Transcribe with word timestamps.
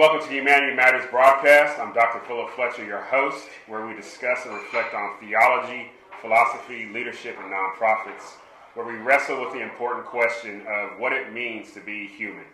Welcome 0.00 0.22
to 0.22 0.28
the 0.28 0.36
Humanity 0.36 0.74
Matters 0.74 1.04
broadcast. 1.10 1.78
I'm 1.78 1.92
Dr. 1.92 2.20
Philip 2.20 2.48
Fletcher, 2.52 2.86
your 2.86 3.02
host, 3.02 3.46
where 3.66 3.86
we 3.86 3.94
discuss 3.94 4.46
and 4.46 4.54
reflect 4.54 4.94
on 4.94 5.18
theology, 5.20 5.90
philosophy, 6.22 6.86
leadership, 6.86 7.36
and 7.38 7.52
nonprofits, 7.52 8.38
where 8.72 8.86
we 8.86 8.94
wrestle 8.94 9.44
with 9.44 9.52
the 9.52 9.60
important 9.60 10.06
question 10.06 10.62
of 10.66 10.98
what 10.98 11.12
it 11.12 11.34
means 11.34 11.72
to 11.72 11.80
be 11.80 12.06
human. 12.06 12.46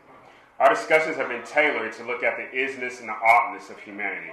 Our 0.58 0.74
discussions 0.74 1.14
have 1.18 1.28
been 1.28 1.44
tailored 1.44 1.92
to 1.92 2.04
look 2.04 2.24
at 2.24 2.36
the 2.36 2.58
isness 2.58 2.98
and 2.98 3.08
the 3.08 3.12
oughtness 3.12 3.70
of 3.70 3.78
humanity. 3.78 4.32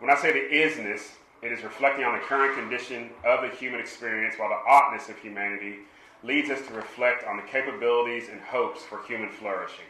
When 0.00 0.10
I 0.10 0.16
say 0.16 0.32
the 0.32 0.52
isness, 0.52 1.12
it 1.42 1.52
is 1.52 1.62
reflecting 1.62 2.04
on 2.04 2.14
the 2.18 2.24
current 2.24 2.58
condition 2.58 3.10
of 3.24 3.42
the 3.42 3.56
human 3.56 3.78
experience, 3.78 4.34
while 4.36 4.48
the 4.48 4.68
oughtness 4.68 5.08
of 5.08 5.16
humanity 5.18 5.76
leads 6.24 6.50
us 6.50 6.66
to 6.66 6.74
reflect 6.74 7.22
on 7.22 7.36
the 7.36 7.44
capabilities 7.44 8.28
and 8.28 8.40
hopes 8.40 8.82
for 8.82 9.00
human 9.04 9.28
flourishing, 9.28 9.86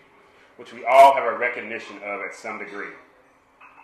which 0.59 0.73
we 0.73 0.85
all 0.85 1.15
have 1.15 1.25
a 1.25 1.39
recognition 1.39 1.97
of 2.05 2.21
at 2.21 2.35
some 2.35 2.59
degree. 2.59 2.93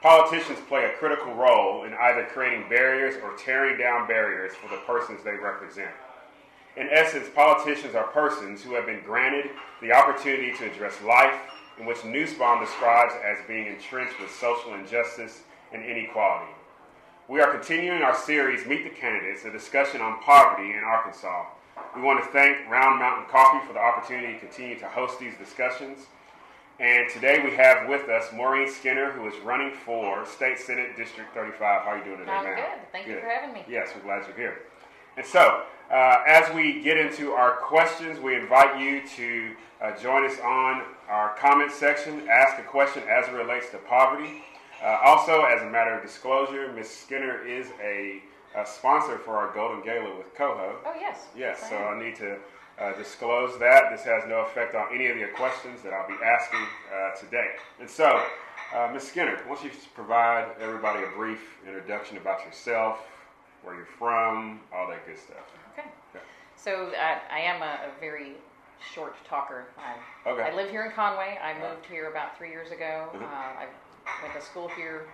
Politicians 0.02 0.58
play 0.68 0.84
a 0.84 0.98
critical 0.98 1.32
role 1.32 1.84
in 1.84 1.94
either 1.94 2.26
creating 2.26 2.68
barriers 2.68 3.14
or 3.22 3.34
tearing 3.38 3.78
down 3.78 4.06
barriers 4.06 4.52
for 4.54 4.68
the 4.68 4.82
persons 4.82 5.22
they 5.24 5.36
represent. 5.36 5.90
In 6.76 6.88
essence, 6.90 7.28
politicians 7.34 7.94
are 7.94 8.08
persons 8.08 8.62
who 8.62 8.74
have 8.74 8.86
been 8.86 9.02
granted 9.04 9.50
the 9.80 9.92
opportunity 9.92 10.52
to 10.58 10.70
address 10.70 11.00
life, 11.02 11.38
in 11.78 11.86
which 11.86 12.04
Nussbaum 12.04 12.60
describes 12.60 13.14
as 13.24 13.38
being 13.46 13.66
entrenched 13.66 14.20
with 14.20 14.30
social 14.30 14.74
injustice 14.74 15.42
and 15.72 15.84
inequality. 15.84 16.52
We 17.28 17.40
are 17.40 17.50
continuing 17.50 18.02
our 18.02 18.14
series, 18.14 18.66
Meet 18.66 18.84
the 18.84 18.90
Candidates, 18.90 19.44
a 19.44 19.50
discussion 19.50 20.00
on 20.00 20.20
poverty 20.20 20.70
in 20.70 20.84
Arkansas. 20.84 21.46
We 21.96 22.02
want 22.02 22.22
to 22.22 22.30
thank 22.30 22.68
Round 22.68 22.98
Mountain 22.98 23.26
Coffee 23.30 23.66
for 23.66 23.72
the 23.72 23.78
opportunity 23.78 24.34
to 24.34 24.38
continue 24.40 24.78
to 24.80 24.88
host 24.88 25.18
these 25.18 25.36
discussions. 25.38 26.06
And 26.80 27.08
today 27.08 27.40
we 27.44 27.52
have 27.52 27.88
with 27.88 28.08
us 28.08 28.32
Maureen 28.32 28.68
Skinner, 28.68 29.12
who 29.12 29.28
is 29.28 29.34
running 29.44 29.72
for 29.84 30.26
State 30.26 30.58
Senate 30.58 30.96
District 30.96 31.32
35. 31.32 31.58
How 31.82 31.90
are 31.90 31.98
you 31.98 32.04
doing 32.04 32.18
today, 32.18 32.32
I'm 32.32 32.44
ma'am? 32.44 32.56
good. 32.56 32.88
Thank 32.90 33.06
you 33.06 33.20
for 33.20 33.28
having 33.28 33.54
me. 33.54 33.64
Yes, 33.68 33.90
we're 33.94 34.02
glad 34.02 34.26
you're 34.26 34.36
here. 34.36 34.62
And 35.16 35.24
so, 35.24 35.62
uh, 35.92 36.22
as 36.26 36.52
we 36.52 36.82
get 36.82 36.96
into 36.98 37.30
our 37.30 37.58
questions, 37.58 38.18
we 38.18 38.34
invite 38.34 38.80
you 38.80 39.06
to 39.16 39.54
uh, 39.80 39.96
join 39.98 40.28
us 40.28 40.40
on 40.40 40.82
our 41.08 41.36
comment 41.36 41.70
section. 41.70 42.28
Ask 42.28 42.58
a 42.58 42.64
question 42.64 43.04
as 43.08 43.28
it 43.28 43.34
relates 43.34 43.70
to 43.70 43.78
poverty. 43.78 44.42
Uh, 44.82 44.98
also, 45.04 45.42
as 45.44 45.62
a 45.62 45.70
matter 45.70 45.94
of 45.94 46.02
disclosure, 46.02 46.72
Ms. 46.72 46.90
Skinner 46.90 47.46
is 47.46 47.68
a, 47.80 48.20
a 48.56 48.66
sponsor 48.66 49.18
for 49.18 49.36
our 49.36 49.54
Golden 49.54 49.84
Gala 49.84 50.16
with 50.18 50.34
Coho. 50.34 50.78
Oh, 50.84 50.92
yes. 50.98 51.26
Yes, 51.36 51.70
so. 51.70 51.76
I 51.76 52.02
need 52.02 52.16
to 52.16 52.36
uh, 52.80 52.92
disclose 52.94 53.58
that. 53.60 53.90
This 53.90 54.02
has 54.04 54.24
no 54.28 54.40
effect 54.40 54.74
on 54.74 54.86
any 54.94 55.06
of 55.08 55.16
your 55.16 55.28
questions 55.28 55.82
that 55.82 55.92
I'll 55.92 56.08
be 56.08 56.14
asking 56.24 56.60
uh, 56.92 57.10
today. 57.18 57.50
And 57.80 57.88
so, 57.88 58.22
uh, 58.74 58.90
Ms. 58.92 59.04
Skinner, 59.08 59.36
why 59.46 59.54
don't 59.54 59.64
you 59.64 59.70
provide 59.94 60.48
everybody 60.60 61.04
a 61.04 61.08
brief 61.16 61.40
introduction 61.66 62.16
about 62.16 62.44
yourself, 62.44 62.98
where 63.62 63.74
you're 63.76 63.86
from, 63.98 64.60
all 64.74 64.88
that 64.88 65.06
good 65.06 65.18
stuff. 65.18 65.44
Okay. 65.72 65.88
Okay. 66.14 66.24
So 66.56 66.88
uh, 66.88 67.18
I 67.32 67.40
am 67.40 67.62
a, 67.62 67.88
a 67.88 68.00
very 68.00 68.32
short 68.94 69.14
talker. 69.28 69.66
I, 69.78 70.28
Okay. 70.28 70.42
I 70.42 70.54
live 70.54 70.70
here 70.70 70.84
in 70.84 70.92
Conway. 70.92 71.38
I 71.42 71.52
Right. 71.52 71.70
moved 71.74 71.86
here 71.86 72.10
about 72.10 72.36
three 72.36 72.50
years 72.50 72.70
ago. 72.70 73.08
Mhm. 73.14 73.22
Uh, 73.22 73.26
I 73.26 73.66
went 74.22 74.34
to 74.34 74.40
school 74.40 74.68
here 74.68 75.06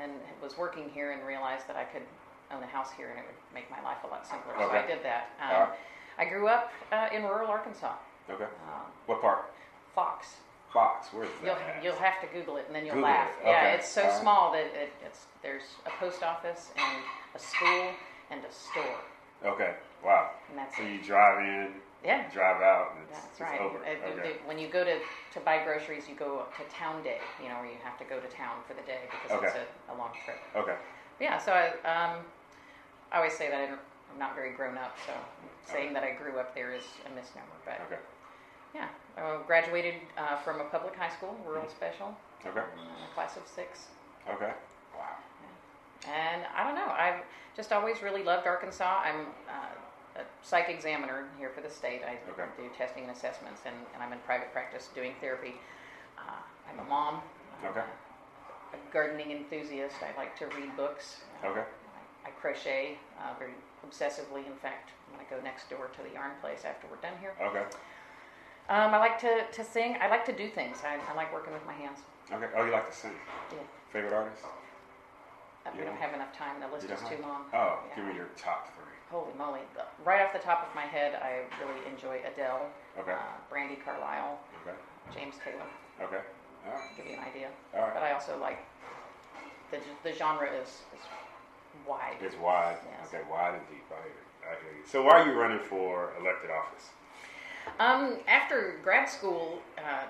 and 0.00 0.12
was 0.42 0.58
working 0.58 0.90
here 0.90 1.12
and 1.12 1.24
realized 1.26 1.66
that 1.68 1.76
I 1.76 1.84
could 1.84 2.02
own 2.50 2.62
a 2.62 2.66
house 2.66 2.90
here 2.92 3.08
and 3.10 3.18
it 3.20 3.24
would 3.26 3.54
make 3.54 3.70
my 3.70 3.80
life 3.82 3.98
a 4.04 4.08
lot 4.08 4.26
simpler. 4.26 4.52
So 4.58 4.68
I 4.70 4.84
did 4.86 5.02
that. 5.04 5.30
Um. 5.40 5.68
I 6.18 6.24
grew 6.24 6.48
up 6.48 6.70
uh, 6.92 7.08
in 7.12 7.22
rural 7.22 7.48
Arkansas. 7.50 7.94
Okay. 8.30 8.44
Um, 8.44 8.90
What 9.06 9.20
part? 9.20 9.52
Fox. 9.94 10.36
Fox. 10.72 11.08
Where's 11.12 11.28
that? 11.42 11.46
You'll, 11.46 11.54
at? 11.56 11.84
you'll 11.84 11.96
have 11.96 12.20
to 12.20 12.26
Google 12.32 12.56
it 12.56 12.64
and 12.66 12.74
then 12.74 12.84
you'll 12.84 12.94
Google 12.96 13.10
laugh. 13.10 13.28
it. 13.40 13.46
Yeah, 13.46 13.50
Okay. 13.58 13.74
it's 13.74 13.88
so 13.88 14.02
right. 14.02 14.20
small 14.20 14.52
that 14.52 14.66
it, 14.66 14.92
it's 15.04 15.26
there's 15.42 15.62
a 15.86 15.90
post 16.00 16.22
office 16.22 16.70
and 16.76 17.02
a 17.34 17.38
school 17.38 17.90
and 18.30 18.40
a 18.44 18.52
store, 18.52 18.98
Okay. 19.44 19.74
Wow. 20.04 20.30
and 20.48 20.58
that's 20.58 20.76
So 20.76 20.82
it. 20.82 20.92
you 20.92 21.02
drive 21.02 21.38
in, 21.40 21.74
Yeah, 22.04 22.28
drive 22.32 22.60
out, 22.62 22.92
and 22.96 23.04
it's, 23.08 23.12
that's 23.20 23.32
it's 23.32 23.40
right. 23.40 23.60
over. 23.60 23.78
Uh, 23.78 24.18
Okay. 24.18 24.36
when 24.46 24.58
you 24.58 24.68
go 24.68 24.84
to, 24.84 24.98
to 24.98 25.40
buy 25.40 25.62
groceries, 25.64 26.08
you 26.08 26.14
go 26.14 26.46
to 26.56 26.74
town 26.74 27.02
day. 27.02 27.20
You 27.42 27.48
know, 27.50 27.56
where 27.56 27.66
you 27.66 27.76
have 27.84 27.98
to 27.98 28.04
go 28.04 28.18
to 28.20 28.28
town 28.28 28.56
for 28.66 28.74
the 28.74 28.82
day 28.82 29.00
because 29.10 29.42
it's 29.44 29.54
a, 29.54 29.92
a 29.92 29.94
long 29.96 30.10
trip. 30.24 30.38
Okay. 30.56 30.76
Yeah, 31.20 31.38
so 31.38 31.52
I, 31.52 31.66
um, 31.86 32.24
I 33.12 33.18
always 33.18 33.34
say 33.34 33.48
that 33.50 33.68
I'm 33.68 34.18
not 34.18 34.34
very 34.34 34.52
grown 34.52 34.76
up, 34.76 34.96
so 35.06 35.12
saying 35.66 35.92
that 35.94 36.02
I 36.04 36.12
grew 36.12 36.38
up 36.38 36.54
there 36.54 36.72
is 36.72 36.84
a 37.06 37.10
misnomer. 37.14 37.46
But 37.64 37.80
Okay. 37.86 38.00
yeah, 38.74 38.88
I 39.16 39.38
graduated 39.46 39.94
uh, 40.18 40.36
from 40.38 40.60
a 40.60 40.64
public 40.64 40.94
high 40.96 41.10
school, 41.10 41.36
rural 41.46 41.68
special, 41.68 42.16
Okay. 42.44 42.60
uh, 42.60 43.14
class 43.14 43.36
of 43.36 43.46
six. 43.46 43.86
Okay. 44.28 44.52
Wow. 44.96 45.16
And 46.06 46.42
I 46.54 46.64
don't 46.64 46.74
know. 46.74 46.92
I've 46.92 47.22
just 47.56 47.72
always 47.72 48.02
really 48.02 48.22
loved 48.22 48.46
Arkansas. 48.46 49.02
I'm 49.04 49.26
uh, 49.48 50.20
a 50.20 50.24
psych 50.42 50.68
examiner 50.68 51.26
here 51.38 51.50
for 51.50 51.60
the 51.62 51.70
state. 51.70 52.02
I 52.06 52.18
Okay. 52.32 52.44
do 52.56 52.68
testing 52.76 53.04
and 53.04 53.12
assessments, 53.12 53.62
and, 53.64 53.74
and 53.94 54.02
I'm 54.02 54.12
in 54.12 54.18
private 54.20 54.52
practice 54.52 54.90
doing 54.94 55.14
therapy. 55.20 55.54
Uh, 56.18 56.22
I'm 56.70 56.78
a 56.78 56.84
mom. 56.84 57.20
I'm 57.62 57.70
Okay. 57.70 57.80
A, 57.80 58.76
a 58.76 58.92
gardening 58.92 59.30
enthusiast. 59.32 59.96
I 60.02 60.16
like 60.18 60.36
to 60.38 60.46
read 60.48 60.76
books. 60.76 61.22
Uh, 61.42 61.48
Okay. 61.48 61.60
I, 62.24 62.28
I 62.28 62.30
crochet 62.32 62.98
uh, 63.18 63.32
very 63.38 63.52
obsessively. 63.84 64.46
In 64.46 64.56
fact, 64.60 64.90
I'm 65.08 65.14
going 65.16 65.26
to 65.26 65.34
go 65.36 65.40
next 65.42 65.68
door 65.70 65.88
to 65.94 66.00
the 66.02 66.12
yarn 66.14 66.32
place 66.40 66.64
after 66.64 66.86
we're 66.90 67.00
done 67.02 67.14
here. 67.20 67.32
Okay. 67.40 67.62
Um, 68.68 68.94
I 68.94 68.98
like 68.98 69.18
to, 69.20 69.44
to 69.52 69.62
sing. 69.64 69.96
I 70.00 70.08
like 70.08 70.24
to 70.26 70.32
do 70.32 70.48
things. 70.48 70.78
I, 70.84 70.96
I 71.10 71.14
like 71.14 71.32
working 71.32 71.52
with 71.52 71.64
my 71.66 71.74
hands. 71.74 72.00
Okay. 72.32 72.46
Oh, 72.56 72.64
you 72.64 72.72
like 72.72 72.88
to 72.90 72.96
sing? 72.96 73.12
Yeah. 73.52 73.58
Favorite 73.92 74.12
artist? 74.14 74.42
Uh, 74.44 75.70
We 75.74 75.80
Yeah. 75.80 75.84
don't 75.92 76.00
have 76.00 76.14
enough 76.14 76.32
time. 76.36 76.60
The 76.60 76.68
list 76.68 76.88
is 76.88 77.00
too 77.08 77.20
long. 77.22 77.44
Oh, 77.52 77.78
Yeah. 77.88 77.96
give 77.96 78.04
me 78.06 78.14
your 78.16 78.28
top 78.36 78.72
three. 78.74 78.84
Holy 79.10 79.32
moly. 79.36 79.60
Right 80.04 80.22
off 80.22 80.32
the 80.32 80.38
top 80.40 80.66
of 80.66 80.74
my 80.74 80.82
head, 80.88 81.20
I 81.22 81.44
really 81.62 81.86
enjoy 81.86 82.20
Adele, 82.24 82.66
Okay. 82.98 83.12
uh, 83.12 83.36
Brandi 83.52 83.76
Carlile, 83.84 84.38
Okay. 84.64 84.76
James 85.14 85.36
Taylor, 85.44 85.68
Okay. 86.00 86.20
All 86.66 86.72
right. 86.72 86.96
give 86.96 87.06
you 87.06 87.12
an 87.12 87.20
idea. 87.20 87.48
All 87.76 87.82
right. 87.82 87.94
But 87.94 88.02
I 88.02 88.12
also 88.12 88.38
like, 88.40 88.58
the, 89.70 89.78
the 90.02 90.12
genre 90.16 90.48
is, 90.50 90.68
is 90.96 91.04
wide. 91.86 92.16
It's 92.20 92.36
wide. 92.36 92.76
Yes. 92.98 93.08
Okay, 93.08 93.22
wide 93.30 93.54
and 93.54 93.62
deep. 93.68 93.84
I 93.90 94.02
hear, 94.02 94.12
you. 94.12 94.48
I 94.48 94.62
hear 94.62 94.72
you. 94.80 94.86
So, 94.86 95.02
why 95.02 95.20
are 95.20 95.26
you 95.26 95.32
running 95.38 95.60
for 95.60 96.12
elected 96.20 96.50
office? 96.50 96.88
Um, 97.78 98.18
after 98.28 98.78
grad 98.82 99.08
school, 99.08 99.60
uh, 99.78 100.04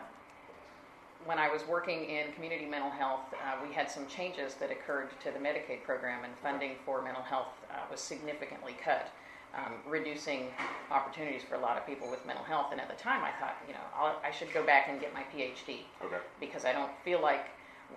when 1.25 1.39
I 1.39 1.49
was 1.49 1.63
working 1.67 2.05
in 2.05 2.33
community 2.33 2.67
mental 2.67 2.91
health, 2.91 3.33
uh, 3.33 3.57
we 3.67 3.73
had 3.73 3.91
some 3.91 4.07
changes 4.07 4.55
that 4.55 4.71
occurred 4.71 5.09
to 5.23 5.31
the 5.31 5.39
Medicaid 5.39 5.83
program, 5.85 6.25
and 6.25 6.33
funding 6.43 6.73
for 6.85 7.01
mental 7.03 7.23
health 7.23 7.49
uh, 7.71 7.77
was 7.91 8.01
significantly 8.01 8.77
cut, 8.85 9.11
um, 9.57 9.75
reducing 9.89 10.49
opportunities 10.91 11.43
for 11.43 11.55
a 11.55 11.61
lot 11.61 11.79
of 11.79 11.87
people 11.87 12.11
with 12.11 12.25
mental 12.27 12.45
health. 12.45 12.67
And 12.73 12.81
at 12.81 12.89
the 12.89 13.03
time, 13.03 13.23
I 13.25 13.31
thought, 13.41 13.57
you 13.67 13.73
know, 13.73 13.81
I'll, 13.97 14.21
I 14.23 14.31
should 14.31 14.53
go 14.53 14.65
back 14.65 14.89
and 14.91 15.01
get 15.01 15.15
my 15.15 15.23
PhD 15.35 15.85
Okay. 16.05 16.19
because 16.41 16.65
I 16.65 16.73
don't 16.73 16.91
feel 17.05 17.23
like 17.23 17.47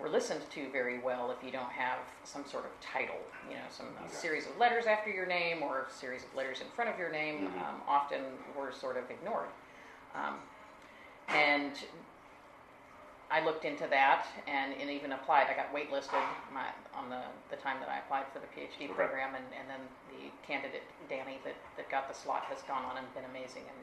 we're 0.00 0.08
listened 0.08 0.40
to 0.50 0.68
very 0.70 0.98
well 0.98 1.30
if 1.30 1.44
you 1.44 1.50
don't 1.50 1.70
have 1.70 1.98
some 2.24 2.44
sort 2.46 2.64
of 2.64 2.70
title, 2.80 3.18
you 3.48 3.54
know, 3.56 3.62
some 3.70 3.86
Okay. 4.04 4.08
series 4.14 4.46
of 4.46 4.56
letters 4.58 4.86
after 4.86 5.10
your 5.10 5.26
name 5.26 5.62
or 5.62 5.86
a 5.88 5.92
series 5.92 6.24
of 6.24 6.34
letters 6.34 6.60
in 6.60 6.68
front 6.70 6.90
of 6.90 6.98
your 6.98 7.10
name. 7.10 7.48
Mhm. 7.48 7.68
Um, 7.68 7.82
often 7.88 8.22
we're 8.56 8.72
sort 8.72 8.96
of 8.96 9.10
ignored. 9.10 9.48
Um, 10.14 10.40
and 11.28 11.72
I 13.30 13.44
looked 13.44 13.64
into 13.64 13.86
that 13.88 14.26
and, 14.46 14.72
and 14.80 14.88
even 14.88 15.12
applied. 15.12 15.48
I 15.48 15.54
got 15.54 15.74
waitlisted 15.74 16.22
my, 16.52 16.66
on 16.94 17.10
the, 17.10 17.20
the 17.50 17.56
time 17.56 17.78
that 17.80 17.88
I 17.88 17.98
applied 17.98 18.24
for 18.32 18.38
the 18.38 18.46
PhD 18.46 18.84
Okay. 18.84 18.94
program, 18.94 19.34
and, 19.34 19.44
and 19.58 19.68
then 19.68 19.80
the 20.10 20.30
candidate, 20.46 20.82
Danny, 21.10 21.38
that, 21.44 21.54
that 21.76 21.90
got 21.90 22.08
the 22.08 22.14
slot 22.14 22.44
has 22.44 22.62
gone 22.62 22.84
on 22.84 22.96
and 22.96 23.14
been 23.14 23.24
amazing 23.26 23.64
and 23.68 23.76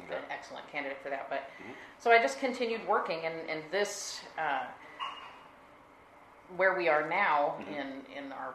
has 0.00 0.08
been 0.08 0.18
an 0.18 0.30
excellent 0.30 0.66
candidate 0.72 0.98
for 1.02 1.10
that. 1.10 1.28
But 1.30 1.48
Mhm. 1.62 1.74
so 2.00 2.10
I 2.10 2.18
just 2.18 2.40
continued 2.40 2.84
working, 2.88 3.24
and, 3.24 3.48
and 3.48 3.62
this, 3.70 4.22
uh, 4.36 4.64
where 6.56 6.74
we 6.74 6.88
are 6.88 7.06
now 7.08 7.56
Mhm. 7.60 7.76
in, 7.76 8.06
in 8.16 8.32
our 8.32 8.54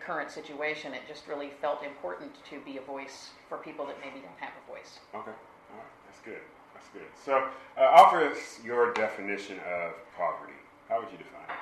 current 0.00 0.30
situation, 0.30 0.92
it 0.94 1.06
just 1.08 1.26
really 1.26 1.50
felt 1.50 1.82
important 1.82 2.32
to 2.44 2.60
be 2.60 2.76
a 2.76 2.80
voice 2.82 3.30
for 3.48 3.58
people 3.58 3.86
that 3.86 3.98
maybe 4.00 4.20
don't 4.20 4.38
have 4.38 4.52
a 4.62 4.70
voice. 4.70 5.00
Okay. 5.14 5.30
All 5.30 5.76
right. 5.76 5.86
That's 6.06 6.20
good. 6.20 6.40
That's 6.74 6.88
good. 6.88 7.06
So, 7.24 7.48
uh, 7.78 7.80
offer 7.80 8.22
us 8.30 8.60
your 8.62 8.92
definition 8.92 9.58
of 9.60 9.92
poverty. 10.16 10.52
How 10.88 11.00
would 11.00 11.10
you 11.10 11.18
define 11.18 11.42
it? 11.48 11.56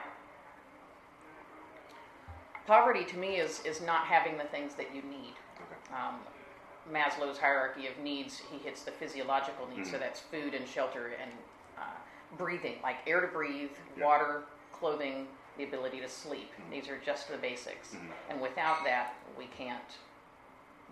Poverty 2.67 3.05
to 3.05 3.17
me 3.19 3.37
is, 3.37 3.61
is 3.64 3.81
not 3.81 4.06
having 4.06 4.38
the 4.38 4.44
things 4.44 4.75
that 4.75 4.94
you 4.94 5.02
need. 5.02 5.34
Okay. 5.61 5.94
Um, 5.96 6.20
Maslow's 6.90 7.38
hierarchy 7.38 7.87
of 7.87 7.96
needs, 7.99 8.38
he 8.50 8.58
hits 8.58 8.82
the 8.82 8.90
physiological 8.90 9.69
needs, 9.69 9.90
so 9.90 9.96
Mhm. 9.96 10.00
that's 10.00 10.20
food 10.20 10.55
and 10.55 10.67
shelter 10.67 11.08
and 11.20 11.31
uh, 11.79 11.82
breathing, 12.37 12.81
like 12.82 12.96
air 13.06 13.20
to 13.20 13.29
breathe, 13.29 13.70
Yeah. 13.96 14.05
water, 14.05 14.44
clothing, 14.82 15.29
the 15.56 15.64
ability 15.64 16.00
to 16.00 16.08
sleep. 16.08 16.50
Mhm. 16.58 16.70
These 16.70 16.88
are 16.88 16.99
just 16.99 17.29
the 17.29 17.38
basics. 17.38 17.94
Mhm. 17.94 18.11
And 18.29 18.40
without 18.40 18.82
that, 18.82 19.14
we 19.38 19.46
can't 19.46 19.99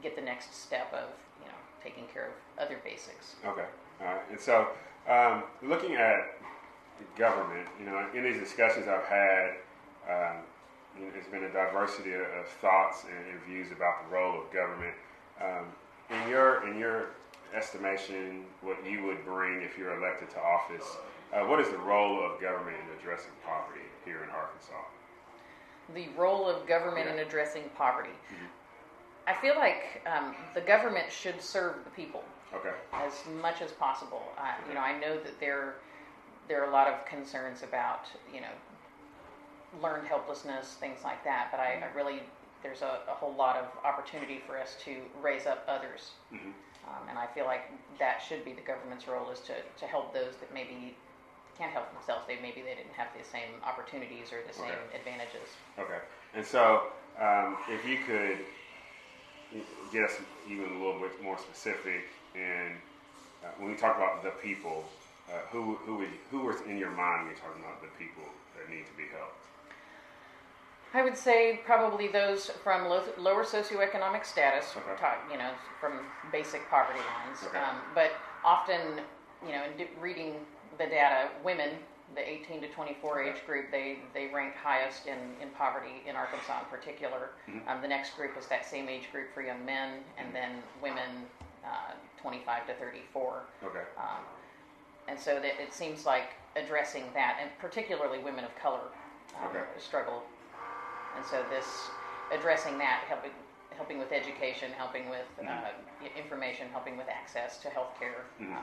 get 0.01 0.15
the 0.15 0.23
next 0.23 0.55
step 0.55 0.93
of, 0.95 1.11
you 1.41 1.47
know, 1.47 1.59
taking 1.83 2.07
care 2.07 2.27
of 2.29 2.33
other 2.57 2.77
basics. 2.85 3.35
Okay. 3.45 3.67
All 4.01 4.07
right. 4.07 4.23
And 4.31 4.41
so, 4.41 4.69
um, 5.09 5.43
looking 5.61 5.97
at 5.97 6.39
government. 7.17 7.69
You 7.79 7.87
know, 7.87 8.07
in 8.15 8.23
these 8.25 8.39
discussions 8.39 8.87
I've 8.89 9.05
had, 9.05 9.57
um, 10.09 10.37
you 10.97 11.07
know, 11.07 11.13
there's 11.13 11.27
been 11.27 11.45
a 11.45 11.53
diversity 11.53 12.13
of, 12.13 12.49
thoughts 12.61 13.05
and, 13.05 13.31
and, 13.31 13.41
views 13.45 13.73
about 13.73 14.05
the 14.05 14.15
role 14.15 14.43
of 14.43 14.53
government. 14.53 14.95
Um, 15.41 15.73
in 16.11 16.29
your 16.29 16.67
in 16.67 16.79
your 16.79 17.07
estimation, 17.55 18.45
what 18.61 18.85
you 18.85 19.05
would 19.05 19.25
bring 19.25 19.63
if 19.63 19.79
you're 19.79 19.97
elected 19.97 20.31
to 20.31 20.41
office, 20.41 20.99
uh, 21.32 21.47
what 21.47 21.61
is 21.61 21.69
the 21.71 21.79
role 21.79 22.25
of 22.25 22.41
government 22.41 22.77
in 22.77 22.99
addressing 22.99 23.31
poverty 23.44 23.87
here 24.05 24.25
in 24.25 24.31
Arkansas? 24.31 24.82
The 25.94 26.09
role 26.17 26.49
of 26.49 26.67
government 26.67 27.06
yeah. 27.06 27.15
in 27.15 27.19
addressing 27.21 27.65
poverty. 27.77 28.11
Mm-hmm. 28.11 28.47
I 29.27 29.41
feel 29.41 29.55
like 29.56 30.03
um, 30.06 30.35
the 30.55 30.61
government 30.61 31.11
should 31.11 31.41
serve 31.41 31.85
the 31.85 31.91
people 31.91 32.25
okay. 32.55 32.71
as 32.93 33.12
much 33.41 33.62
as 33.62 33.71
possible. 33.73 34.23
Uh, 34.37 34.43
okay. 34.43 34.69
You 34.69 34.75
know, 34.75 34.81
I 34.81 34.99
know 34.99 35.17
that 35.21 35.38
there 35.38 35.75
there 36.49 36.65
are 36.65 36.69
a 36.69 36.73
lot 36.73 36.88
of 36.88 37.05
concerns 37.06 37.62
about 37.62 38.06
you 38.32 38.41
know 38.41 38.55
learned 39.81 40.09
helplessness, 40.09 40.77
things 40.81 41.00
like 41.05 41.23
that. 41.25 41.49
But 41.50 41.61
I, 41.61 41.75
I 41.75 41.77
mm-hmm. 41.77 41.97
really 41.97 42.23
there's 42.62 42.82
a, 42.82 43.00
a, 43.09 43.15
whole 43.15 43.35
lot 43.35 43.56
of 43.56 43.67
opportunity 43.85 44.41
for 44.47 44.59
us 44.59 44.77
to 44.85 44.97
raise 45.23 45.47
up 45.47 45.65
others, 45.69 46.11
mm-hmm. 46.32 46.50
um, 46.88 47.09
and 47.09 47.19
I 47.19 47.27
feel 47.27 47.44
like 47.44 47.71
that 47.99 48.21
should 48.21 48.44
be 48.44 48.53
the 48.53 48.61
government's 48.61 49.06
role 49.06 49.31
is 49.31 49.41
to 49.41 49.55
to 49.79 49.87
help 49.87 50.12
those 50.12 50.35
that 50.41 50.53
maybe 50.53 50.97
can't 51.61 51.77
help 51.77 51.93
themselves. 51.93 52.25
They 52.25 52.41
maybe 52.41 52.65
they 52.65 52.73
didn't 52.73 52.97
have 52.97 53.12
the 53.12 53.21
same 53.29 53.61
opportunities 53.61 54.33
or 54.33 54.41
the 54.49 54.57
same 54.57 54.73
okay. 54.73 54.97
advantages. 54.97 55.53
Okay, 55.77 56.01
and 56.33 56.45
so 56.45 56.89
um, 57.21 57.61
if 57.69 57.85
you 57.85 58.01
could 58.09 58.41
get 59.93 60.05
us 60.05 60.17
even 60.49 60.65
a 60.65 60.79
little 60.79 61.01
bit 61.01 61.23
more 61.23 61.39
specific. 61.39 62.07
And 62.35 62.77
uh, 63.45 63.49
when 63.59 63.71
we 63.71 63.77
talk 63.77 63.97
about 63.97 64.23
the 64.23 64.31
people, 64.43 64.85
uh, 65.29 65.39
who 65.51 65.77
who 65.87 66.05
who 66.31 66.45
was 66.45 66.57
in 66.67 66.79
your 66.79 66.91
mind 66.91 67.27
when 67.27 67.35
you're 67.35 67.45
talking 67.45 67.63
about 67.63 67.81
the 67.83 67.89
people 67.99 68.25
that 68.56 68.71
need 68.71 68.87
to 68.87 68.97
be 68.97 69.05
helped? 69.13 69.37
I 70.93 71.05
would 71.05 71.17
say 71.17 71.61
probably 71.65 72.09
those 72.09 72.51
from 72.65 72.89
low, 72.89 73.05
lower 73.17 73.45
socioeconomic 73.45 74.27
status, 74.27 74.75
okay. 74.77 75.15
you 75.31 75.39
know, 75.39 75.51
from 75.81 76.01
basic 76.33 76.69
poverty 76.69 76.99
lines. 76.99 77.39
Okay. 77.47 77.59
Um, 77.59 77.77
but 77.95 78.11
often, 78.45 78.81
you 79.47 79.53
know, 79.53 79.63
in 79.79 79.87
reading 80.01 80.35
the 80.81 80.87
data, 80.87 81.29
women 81.44 81.71
the 82.15 82.29
18 82.29 82.61
to 82.62 82.69
24 82.69 83.23
age 83.23 83.47
group, 83.47 83.71
they, 83.71 83.99
they 84.15 84.31
rank 84.35 84.55
highest 84.56 85.06
in, 85.06 85.19
in 85.41 85.49
poverty 85.50 86.03
in 86.09 86.17
Arkansas 86.17 86.61
in 86.61 86.67
particular. 86.67 87.31
Mm-hmm. 87.49 87.69
Um, 87.69 87.82
the 87.82 87.88
next 87.88 88.17
group 88.17 88.37
is 88.37 88.47
that 88.49 88.67
same 88.67 88.88
age 88.88 89.12
group 89.12 89.32
for 89.32 89.43
young 89.43 89.65
men, 89.65 90.00
and 90.19 90.27
mm-hmm. 90.27 90.35
then 90.35 90.50
women 90.82 91.27
uh, 91.65 91.93
25 92.21 92.67
to 92.67 92.75
34. 92.75 93.43
Okay. 93.65 93.79
Um, 93.97 94.25
and 95.09 95.19
so 95.19 95.35
that 95.37 95.61
it 95.61 95.73
seems 95.73 96.05
like 96.05 96.31
addressing 96.56 97.05
that, 97.15 97.38
and 97.41 97.50
particularly 97.61 98.19
women 98.19 98.44
of 98.44 98.55
color, 98.56 98.91
um, 99.41 99.49
okay. 99.50 99.61
struggle. 99.79 100.23
And 101.17 101.25
so 101.25 101.44
this 101.50 101.91
addressing 102.32 102.79
that, 102.79 103.05
helping 103.09 103.31
helping 103.77 103.99
with 103.99 104.12
education, 104.12 104.71
helping 104.77 105.09
with 105.09 105.27
uh, 105.41 105.71
information, 106.19 106.69
helping 106.71 106.99
with 106.99 107.09
access 107.09 107.56
to 107.59 107.71
health 107.71 107.99
care. 107.99 108.27
Mm-hmm. 108.41 108.53
Uh, 108.53 108.59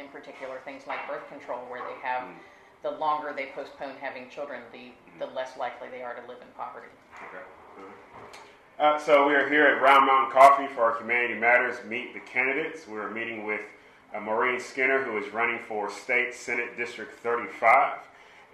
in 0.00 0.08
particular, 0.08 0.58
things 0.64 0.88
like 0.88 1.06
birth 1.06 1.28
control, 1.28 1.60
where 1.68 1.82
they 1.84 2.00
have 2.02 2.24
mm-hmm 2.24 2.40
the 2.82 2.90
longer 2.92 3.32
they 3.34 3.46
postpone 3.54 3.94
having 4.00 4.28
children, 4.30 4.62
the, 4.72 4.92
the 5.18 5.30
less 5.32 5.56
likely 5.58 5.88
they 5.90 6.02
are 6.02 6.14
to 6.14 6.26
live 6.26 6.38
in 6.40 6.48
poverty. 6.56 6.86
Okay. 7.28 7.44
Uh, 8.78 8.98
so 8.98 9.28
we 9.28 9.34
are 9.34 9.48
here 9.48 9.66
at 9.66 9.82
Round 9.82 10.06
Mountain 10.06 10.32
Coffee 10.32 10.66
for 10.74 10.82
our 10.84 10.98
Humanity 10.98 11.34
Matters 11.34 11.76
Meet 11.86 12.14
the 12.14 12.20
Candidates. 12.20 12.88
We're 12.88 13.10
meeting 13.10 13.44
with 13.44 13.60
uh, 14.14 14.20
Maureen 14.20 14.58
Skinner, 14.58 15.02
who 15.02 15.18
is 15.18 15.32
running 15.34 15.58
for 15.68 15.90
State 15.90 16.34
Senate 16.34 16.78
District 16.78 17.12
35, 17.20 17.98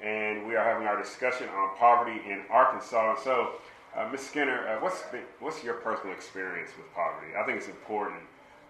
and 0.02 0.46
we 0.46 0.56
are 0.56 0.64
having 0.64 0.88
our 0.88 1.00
discussion 1.00 1.48
on 1.50 1.76
poverty 1.76 2.20
in 2.28 2.42
Arkansas. 2.50 3.14
And 3.14 3.18
so, 3.22 3.52
uh, 3.96 4.08
Ms. 4.10 4.26
Skinner, 4.26 4.66
uh, 4.68 4.80
what's 4.82 5.02
the, 5.02 5.20
what's 5.38 5.62
your 5.62 5.74
personal 5.74 6.12
experience 6.12 6.70
with 6.76 6.92
poverty? 6.92 7.32
I 7.38 7.44
think 7.44 7.58
it's 7.58 7.68
important 7.68 8.20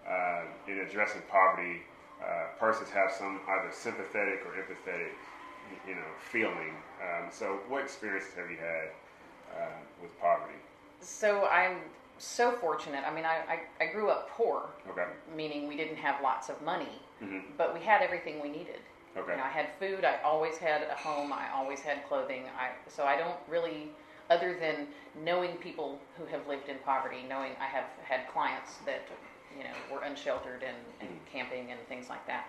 uh, 0.07 0.43
in 0.67 0.79
addressing 0.79 1.23
poverty. 1.31 1.81
Uh, 2.21 2.47
persons 2.59 2.89
have 2.89 3.11
some 3.11 3.39
either 3.47 3.71
sympathetic 3.71 4.41
or 4.45 4.53
empathetic 4.53 5.13
you 5.87 5.95
know, 5.95 6.01
feeling. 6.19 6.73
Um, 7.01 7.29
so, 7.31 7.59
what 7.67 7.83
experiences 7.83 8.33
have 8.35 8.49
you 8.49 8.57
had 8.57 8.89
uh, 9.55 9.75
with 10.01 10.17
poverty? 10.19 10.57
So, 11.01 11.45
I'm 11.47 11.77
so 12.17 12.51
fortunate. 12.51 13.03
I 13.05 13.13
mean, 13.13 13.25
I, 13.25 13.37
I, 13.47 13.83
I, 13.83 13.91
grew 13.91 14.09
up 14.09 14.29
poor, 14.31 14.69
okay. 14.89 15.05
meaning 15.35 15.67
we 15.67 15.77
didn't 15.77 15.97
have 15.97 16.21
lots 16.23 16.49
of 16.49 16.59
money, 16.63 17.01
mm-hmm. 17.23 17.39
but 17.57 17.73
we 17.73 17.79
had 17.79 18.01
everything 18.01 18.41
we 18.41 18.49
needed. 18.49 18.79
Okay. 19.15 19.31
You 19.31 19.37
know, 19.37 19.43
I 19.43 19.49
had 19.49 19.67
food. 19.79 20.03
I 20.03 20.19
always 20.23 20.57
had 20.57 20.83
a 20.83 20.95
home. 20.95 21.31
I 21.31 21.47
always 21.53 21.79
had 21.79 22.07
clothing. 22.07 22.43
I 22.59 22.69
so 22.89 23.03
I 23.05 23.17
don't 23.17 23.37
really, 23.47 23.89
other 24.29 24.57
than 24.59 24.87
knowing 25.23 25.57
people 25.57 25.99
who 26.17 26.25
have 26.25 26.47
lived 26.47 26.69
in 26.69 26.77
poverty, 26.85 27.25
knowing 27.27 27.51
I 27.59 27.65
have 27.65 27.85
had 28.03 28.27
clients 28.31 28.77
that 28.85 29.01
you 29.57 29.63
know 29.63 29.73
were 29.91 30.03
unsheltered 30.03 30.63
and, 30.63 30.77
and 31.01 31.09
mm-hmm. 31.09 31.37
camping 31.37 31.71
and 31.71 31.79
things 31.87 32.09
like 32.09 32.25
that 32.27 32.47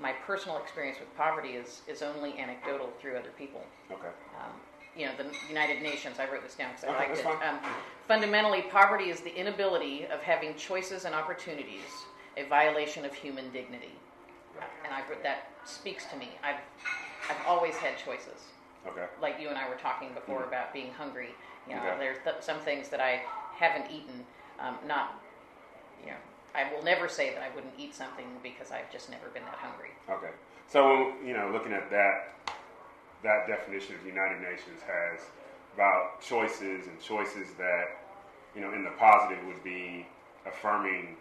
my 0.00 0.12
personal 0.26 0.58
experience 0.58 0.98
with 0.98 1.14
poverty 1.16 1.50
is, 1.50 1.82
is 1.86 2.02
only 2.02 2.38
anecdotal 2.38 2.90
through 3.00 3.16
other 3.16 3.30
people. 3.36 3.62
Okay. 3.90 4.08
Um, 4.38 4.52
you 4.96 5.06
know, 5.06 5.12
the 5.16 5.26
United 5.48 5.82
Nations, 5.82 6.18
I 6.18 6.28
wrote 6.30 6.42
this 6.42 6.54
down 6.54 6.70
because 6.70 6.84
I 6.84 6.88
okay, 6.88 7.08
liked 7.08 7.42
it. 7.42 7.46
Um, 7.46 7.58
fundamentally, 8.08 8.62
poverty 8.62 9.10
is 9.10 9.20
the 9.20 9.34
inability 9.34 10.06
of 10.06 10.20
having 10.20 10.56
choices 10.56 11.04
and 11.04 11.14
opportunities, 11.14 11.86
a 12.36 12.44
violation 12.44 13.04
of 13.04 13.14
human 13.14 13.50
dignity. 13.52 13.94
And 14.84 14.92
I, 14.92 15.02
that 15.22 15.48
speaks 15.64 16.06
to 16.06 16.16
me. 16.16 16.30
I've, 16.42 16.60
I've 17.30 17.46
always 17.46 17.76
had 17.76 17.96
choices. 17.96 18.48
Okay. 18.86 19.04
Like 19.22 19.38
you 19.40 19.48
and 19.48 19.56
I 19.56 19.68
were 19.68 19.76
talking 19.76 20.12
before 20.12 20.40
mm-hmm. 20.40 20.48
about 20.48 20.72
being 20.72 20.92
hungry. 20.92 21.30
You 21.68 21.76
know, 21.76 21.82
okay. 21.82 21.98
there's 21.98 22.18
th- 22.24 22.36
some 22.40 22.58
things 22.58 22.88
that 22.88 23.00
I 23.00 23.22
haven't 23.54 23.90
eaten, 23.90 24.24
um, 24.58 24.76
not, 24.86 25.19
you 26.04 26.10
know, 26.10 26.16
I 26.54 26.72
will 26.72 26.82
never 26.82 27.08
say 27.08 27.32
that 27.34 27.42
I 27.42 27.54
wouldn't 27.54 27.74
eat 27.78 27.94
something 27.94 28.26
because 28.42 28.70
I've 28.70 28.90
just 28.90 29.10
never 29.10 29.28
been 29.28 29.44
that 29.44 29.54
hungry. 29.54 29.90
Okay. 30.08 30.32
So, 30.68 31.14
you 31.24 31.32
know, 31.32 31.50
looking 31.52 31.72
at 31.72 31.90
that, 31.90 32.34
that 33.22 33.46
definition 33.46 33.94
of 33.96 34.02
the 34.02 34.08
United 34.08 34.40
Nations 34.40 34.80
has 34.86 35.20
about 35.74 36.20
choices 36.20 36.86
and 36.86 37.00
choices 37.00 37.52
that, 37.58 37.98
you 38.54 38.60
know, 38.60 38.72
in 38.72 38.82
the 38.84 38.90
positive 38.98 39.44
would 39.46 39.62
be 39.62 40.06
affirming 40.46 41.16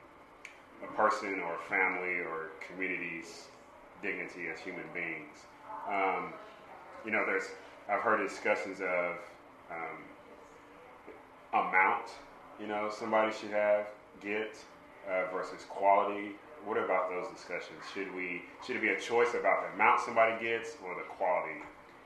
a 0.83 0.87
person 0.95 1.39
or 1.41 1.55
a 1.55 1.69
family 1.69 2.19
or 2.21 2.51
community's 2.67 3.47
dignity 4.01 4.47
as 4.51 4.59
human 4.59 4.85
beings. 4.93 5.45
Um, 5.87 6.33
you 7.05 7.11
know, 7.11 7.25
there's, 7.25 7.49
I've 7.89 8.01
heard 8.01 8.25
discussions 8.27 8.81
of 8.81 9.17
um, 9.71 9.97
amount, 11.53 12.11
you 12.59 12.67
know, 12.67 12.89
somebody 12.91 13.31
should 13.33 13.51
have, 13.51 13.87
get, 14.21 14.57
uh, 15.09 15.25
versus 15.33 15.65
quality? 15.69 16.35
What 16.65 16.77
about 16.77 17.09
those 17.09 17.27
discussions? 17.33 17.79
Should 17.93 18.13
we 18.13 18.43
should 18.65 18.75
it 18.75 18.81
be 18.81 18.89
a 18.89 18.99
choice 18.99 19.33
about 19.33 19.63
the 19.63 19.73
amount 19.75 20.01
somebody 20.01 20.43
gets 20.43 20.75
or 20.83 20.95
the 20.95 21.07
quality 21.07 21.63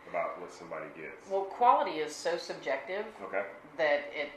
about 0.10 0.40
what 0.40 0.54
somebody 0.54 0.86
gets? 0.96 1.30
Well, 1.30 1.42
quality 1.46 1.98
is 1.98 2.16
so 2.16 2.38
subjective 2.38 3.06
okay. 3.24 3.44
that 3.78 4.12
it. 4.14 4.30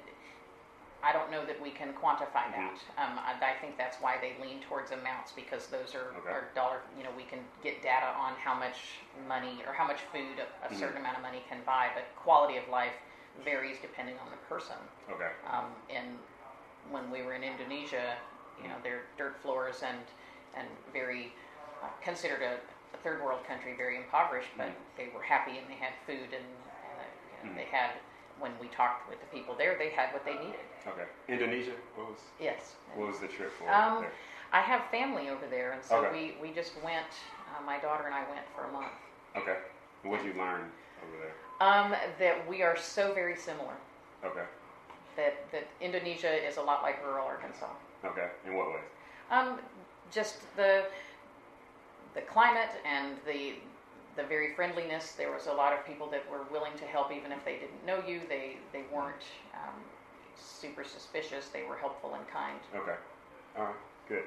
I 1.05 1.13
don't 1.13 1.31
know 1.31 1.45
that 1.45 1.61
we 1.63 1.71
can 1.71 1.93
quantify 1.93 2.51
that. 2.51 2.75
Mm-hmm. 2.75 2.99
Um, 2.99 3.21
I, 3.21 3.37
I, 3.39 3.55
think 3.61 3.77
that's 3.79 3.99
why 4.01 4.17
they 4.19 4.35
lean 4.43 4.59
towards 4.63 4.91
amounts 4.91 5.31
because 5.31 5.69
those 5.69 5.95
are, 5.95 6.17
okay. 6.19 6.33
are, 6.33 6.49
dollar. 6.57 6.81
You 6.97 7.05
know, 7.05 7.13
we 7.15 7.23
can 7.23 7.39
get 7.63 7.83
data 7.83 8.11
on 8.19 8.33
how 8.43 8.59
much 8.59 9.05
money 9.29 9.63
or 9.69 9.75
how 9.75 9.87
much 9.87 10.01
food 10.11 10.41
a, 10.41 10.49
a 10.49 10.69
mm-hmm. 10.69 10.81
certain 10.81 10.97
amount 10.97 11.19
of 11.19 11.23
money 11.23 11.45
can 11.49 11.59
buy, 11.67 11.91
but 11.95 12.05
quality 12.17 12.57
of 12.57 12.67
life 12.73 12.97
varies 13.45 13.77
depending 13.81 14.17
on 14.25 14.33
the 14.33 14.41
person. 14.49 14.81
Okay. 15.13 15.31
Um, 15.53 15.67
and 15.95 16.17
when 16.91 17.11
we 17.11 17.23
were 17.23 17.35
in 17.35 17.43
Indonesia, 17.43 18.17
you 18.63 18.69
know, 18.69 18.77
they're 18.83 19.03
dirt 19.19 19.37
floors 19.43 19.83
and 19.87 19.99
and 20.57 20.67
very 20.93 21.33
uh, 21.83 21.89
considered 22.03 22.41
a, 22.41 22.57
a, 22.57 22.99
third 23.05 23.23
world 23.23 23.45
country, 23.47 23.75
very 23.77 23.99
impoverished, 23.99 24.49
but 24.57 24.69
mm-hmm. 24.69 24.97
they 24.97 25.09
were 25.15 25.23
happy 25.23 25.59
and 25.59 25.69
they 25.69 25.77
had 25.77 25.93
food 26.07 26.33
and, 26.33 26.41
and 26.41 26.47
uh, 26.47 27.47
mm-hmm. 27.47 27.57
they 27.57 27.65
had. 27.65 27.91
When 28.39 28.53
we 28.61 28.69
talked 28.69 29.09
with 29.09 29.19
the 29.19 29.27
people 29.35 29.55
there, 29.57 29.79
they 29.79 29.89
had 29.89 30.13
what 30.13 30.23
they 30.27 30.35
needed. 30.35 30.61
Okay, 30.87 31.09
Indonesia. 31.27 31.73
What 31.95 32.11
was? 32.11 32.21
Yes. 32.39 32.77
What 32.95 33.09
was 33.09 33.19
the 33.19 33.29
trip 33.29 33.51
for? 33.59 33.65
Um, 33.73 34.05
I 34.53 34.61
have 34.61 34.83
family 34.91 35.31
over 35.31 35.47
there, 35.49 35.73
and 35.73 35.83
so 35.83 36.05
okay. 36.05 36.37
we 36.41 36.49
we 36.49 36.55
just 36.55 36.73
went. 36.85 37.09
Uh, 37.49 37.65
my 37.65 37.79
daughter 37.79 38.05
and 38.05 38.15
I 38.15 38.29
went 38.29 38.45
for 38.55 38.65
a 38.69 38.73
month. 38.73 38.93
Okay. 39.37 39.57
What 40.03 40.23
did 40.23 40.35
you 40.35 40.39
learn 40.39 40.69
over 41.03 41.17
there? 41.23 41.35
Um, 41.61 41.95
that 42.19 42.47
we 42.49 42.63
are 42.63 42.77
so 42.77 43.15
very 43.15 43.37
similar. 43.37 43.73
Okay. 44.25 44.45
That 45.17 45.51
that 45.53 45.67
Indonesia 45.81 46.47
is 46.47 46.57
a 46.57 46.63
lot 46.63 46.83
like 46.83 47.05
rural 47.05 47.27
Arkansas. 47.27 47.71
Okay. 48.05 48.29
In 48.47 48.57
what 48.57 48.69
ways? 48.69 48.85
Um, 49.31 49.59
just 50.11 50.37
the 50.57 50.85
the 52.15 52.23
climate 52.23 52.71
and 52.85 53.17
the 53.27 53.55
the 54.17 54.23
very 54.23 54.55
friendliness. 54.55 55.13
There 55.13 55.33
was 55.33 55.47
a 55.47 55.53
lot 55.53 55.73
of 55.73 55.85
people 55.87 56.09
that 56.11 56.29
were 56.31 56.45
willing 56.51 56.73
to 56.79 56.85
help, 56.85 57.13
even 57.13 57.33
if 57.33 57.45
they 57.45 57.55
didn't 57.55 57.85
know 57.87 58.03
you. 58.07 58.21
They 58.29 58.57
they 58.73 58.85
weren't 58.93 59.25
um, 59.55 59.75
super 60.37 60.85
suspicious. 60.85 61.49
They 61.49 61.65
were 61.69 61.77
helpful 61.77 62.15
and 62.15 62.27
kind. 62.29 62.61
Okay. 62.75 62.97
All 63.59 63.65
right. 63.65 63.75
Good. 64.09 64.25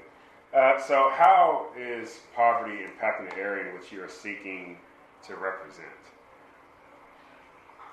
Uh, 0.53 0.81
so, 0.81 1.11
how 1.13 1.67
is 1.77 2.21
poverty 2.35 2.79
impacting 2.83 3.29
the 3.29 3.37
area 3.37 3.69
in 3.69 3.79
which 3.79 3.91
you 3.91 4.03
are 4.03 4.09
seeking 4.09 4.77
to 5.27 5.35
represent? 5.35 5.87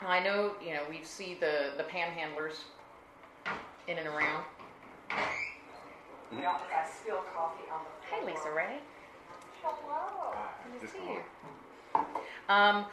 I 0.01 0.21
know, 0.21 0.53
you 0.65 0.75
know, 0.75 0.83
we 0.89 1.03
see 1.03 1.37
the, 1.39 1.73
the 1.77 1.85
panhandlers 1.85 2.65
in 3.89 3.99
and 3.99 4.07
around. 4.09 4.45
We 6.33 6.45
also 6.45 6.65
got 6.71 6.89
spilled 6.89 7.25
coffee 7.35 7.65
on 7.73 7.81
the 7.85 8.17
Hey. 8.17 8.27
Lisa 8.27 8.51
Ray. 8.51 8.79
Hello. 9.63 10.35
Good 10.73 10.81
to 10.81 10.93
see 10.93 10.99
you. 11.05 12.01
Um, 12.49 12.87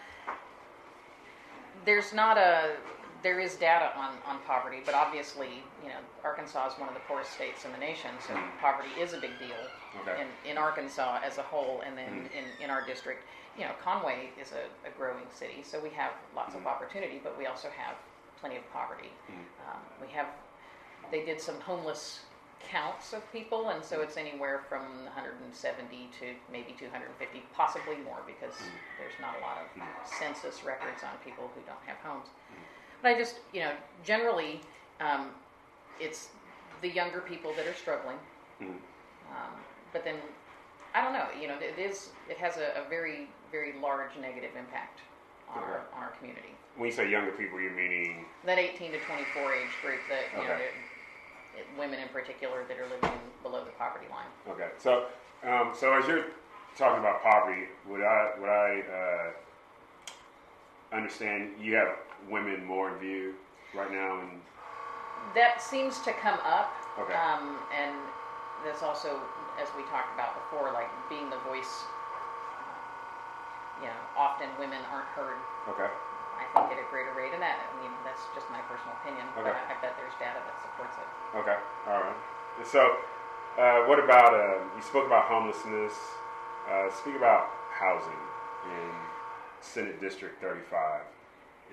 there's 1.86 2.14
not 2.14 2.38
a, 2.38 2.76
there 3.24 3.40
is 3.40 3.56
data 3.56 3.92
on, 3.98 4.14
on 4.26 4.40
poverty, 4.46 4.78
but 4.86 4.94
obviously, 4.94 5.64
you 5.82 5.90
know, 5.90 5.98
Arkansas 6.24 6.68
is 6.74 6.80
one 6.80 6.88
of 6.90 6.94
the 6.96 7.02
poorest 7.02 7.32
states 7.34 7.66
in 7.66 7.72
the 7.72 7.78
nation, 7.78 8.12
so 8.26 8.34
Mhm. 8.34 8.60
poverty 8.62 8.90
is 9.00 9.14
a 9.14 9.18
big 9.18 9.38
deal 9.40 9.58
Okay. 10.02 10.22
in, 10.46 10.52
in 10.52 10.58
Arkansas 10.58 11.20
as 11.24 11.38
a 11.38 11.44
whole, 11.44 11.82
and 11.86 11.98
then 11.98 12.30
Mhm. 12.30 12.32
in, 12.32 12.46
in 12.66 12.70
our 12.70 12.82
district. 12.86 13.24
You 13.58 13.66
know, 13.66 13.74
Conway 13.84 14.30
is 14.40 14.52
a, 14.54 14.66
a 14.88 14.92
growing 14.92 15.26
city, 15.32 15.62
so 15.64 15.80
we 15.80 15.90
have 15.92 16.12
lots 16.36 16.54
Mhm. 16.56 16.60
of 16.62 16.68
opportunity, 16.68 17.20
but 17.24 17.38
we 17.38 17.46
also 17.46 17.70
have 17.70 17.96
plenty 18.40 18.58
of 18.58 18.74
poverty. 18.74 19.12
Um, 19.30 19.80
we 20.02 20.08
have, 20.14 20.28
they 21.12 21.24
did 21.26 21.40
some 21.40 21.60
homeless 21.62 22.22
counts 22.60 23.14
of 23.14 23.30
people, 23.32 23.70
and 23.70 23.84
so 23.84 24.02
it's 24.02 24.18
anywhere 24.18 24.62
from 24.70 24.82
170 25.06 26.10
to 26.20 26.26
maybe 26.52 26.76
250, 26.80 27.44
possibly 27.54 27.98
more, 27.98 28.22
because 28.26 28.56
Mhm. 28.56 28.80
there's 28.98 29.20
not 29.20 29.36
a 29.38 29.40
lot 29.40 29.58
of 29.60 29.68
Mhm. 29.76 30.06
census 30.06 30.64
records 30.64 31.04
on 31.04 31.18
people 31.20 31.52
who 31.56 31.62
don't 31.62 31.84
have 31.86 31.98
homes. 31.98 32.30
But 33.02 33.12
I 33.16 33.18
just, 33.18 33.40
you 33.52 33.62
know, 33.62 33.76
generally, 34.04 34.62
um, 35.00 35.36
it's 36.00 36.30
the 36.82 36.90
younger 36.90 37.22
people 37.22 37.54
that 37.54 37.68
are 37.68 37.74
struggling. 37.74 38.20
Um, 38.62 39.66
but 39.92 40.04
then, 40.04 40.22
I 40.96 41.02
don't 41.04 41.14
know, 41.14 41.28
you 41.40 41.48
know, 41.48 41.58
it 41.60 41.78
is, 41.78 42.12
it 42.30 42.38
has 42.38 42.58
a, 42.58 42.82
a 42.86 42.90
very, 42.90 43.28
very 43.52 43.74
large 43.74 44.16
negative 44.18 44.56
impact 44.56 45.02
on 45.50 45.62
our, 45.64 45.80
on 45.94 46.04
our 46.04 46.12
community. 46.12 46.56
When 46.76 46.88
you 46.88 46.92
say 46.96 47.10
younger 47.10 47.32
people, 47.34 47.60
you're 47.60 47.72
meaning 47.72 48.26
That 48.46 48.58
18 48.58 48.92
to 48.94 49.00
24 49.00 49.54
age 49.54 49.82
group 49.82 50.08
that, 50.10 50.32
you 50.32 50.48
know, 50.48 50.54
Okay. 50.54 50.64
it- 50.66 50.74
women 51.78 52.00
in 52.00 52.08
particular 52.10 52.64
that 52.68 52.78
are 52.78 52.88
living 52.90 53.20
below 53.42 53.64
the 53.64 53.72
poverty 53.72 54.06
line. 54.12 54.28
okay. 54.50 54.70
So, 54.78 55.06
um, 55.44 55.74
so 55.76 55.94
as 55.94 56.08
you're 56.08 56.26
talking 56.78 57.00
about 57.00 57.22
poverty, 57.24 57.68
would 57.90 58.02
I 58.02 58.32
would 58.40 58.50
I 58.50 58.82
uh, 60.92 60.96
understand 60.96 61.52
you 61.62 61.76
have 61.76 61.90
women 62.30 62.64
more 62.66 62.90
in 62.94 63.00
view 63.00 63.34
right 63.76 63.92
now, 63.92 64.20
and 64.20 64.30
That 65.36 65.62
seems 65.62 66.00
to 66.02 66.14
come 66.14 66.40
up. 66.46 66.74
Okay. 67.00 67.14
Um, 67.14 67.58
and 67.76 67.96
that's 68.64 68.84
also, 68.84 69.20
as 69.62 69.68
we 69.76 69.84
talked 69.90 70.14
about 70.14 70.36
before, 70.46 70.72
like 70.72 70.90
being 71.10 71.30
the 71.30 71.40
voice. 71.50 71.84
You 73.82 73.90
know, 73.90 74.02
often 74.16 74.48
women 74.60 74.80
aren't 74.94 75.08
heard. 75.18 75.36
okay, 75.68 75.92
At 76.56 76.78
a 76.78 76.86
greater 76.90 77.14
rate, 77.18 77.34
and 77.34 77.42
that 77.42 77.58
I 77.66 77.82
mean 77.82 77.92
that's 78.06 78.22
just 78.36 78.46
my 78.52 78.62
personal 78.70 78.94
opinion. 79.02 79.26
But 79.36 79.48
Okay. 79.50 79.58
I, 79.58 79.74
I 79.74 79.82
bet 79.82 79.98
there's 79.98 80.14
data 80.22 80.38
that 80.38 80.58
supports 80.62 80.96
it. 81.02 81.08
okay, 81.42 81.58
all 81.90 82.00
right. 82.02 82.16
And 82.60 82.68
so, 82.68 82.98
uh, 83.58 83.86
what 83.90 83.98
about 83.98 84.34
uh, 84.34 84.62
you 84.76 84.82
spoke 84.82 85.08
about 85.08 85.26
homelessness? 85.26 85.94
Uh, 86.70 86.90
speak 86.94 87.16
about 87.16 87.50
housing 87.72 88.22
in 88.70 88.92
Senate 89.62 90.00
District 90.00 90.40
35. 90.42 91.02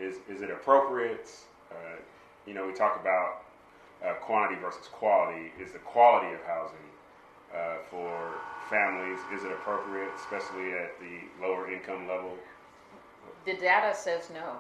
Is 0.01 0.17
is 0.29 0.41
it 0.43 0.51
appropriate? 0.51 1.29
Uh, 1.71 2.01
you 2.47 2.55
know, 2.55 2.67
we 2.67 2.73
talk 2.73 2.99
about 3.01 3.45
uh, 4.05 4.15
quantity 4.15 4.59
versus 4.61 4.89
quality. 4.89 5.53
Is 5.61 5.73
the 5.73 5.79
quality 5.81 6.33
of 6.35 6.41
housing 6.45 6.89
uh, 7.55 7.77
for 7.91 8.33
families 8.71 9.19
is 9.35 9.45
it 9.45 9.51
appropriate, 9.53 10.09
especially 10.17 10.73
at 10.73 10.99
the 11.01 11.21
lower 11.45 11.71
income 11.71 12.09
level? 12.09 12.33
The 13.45 13.55
data 13.55 13.95
says 13.95 14.31
no. 14.33 14.57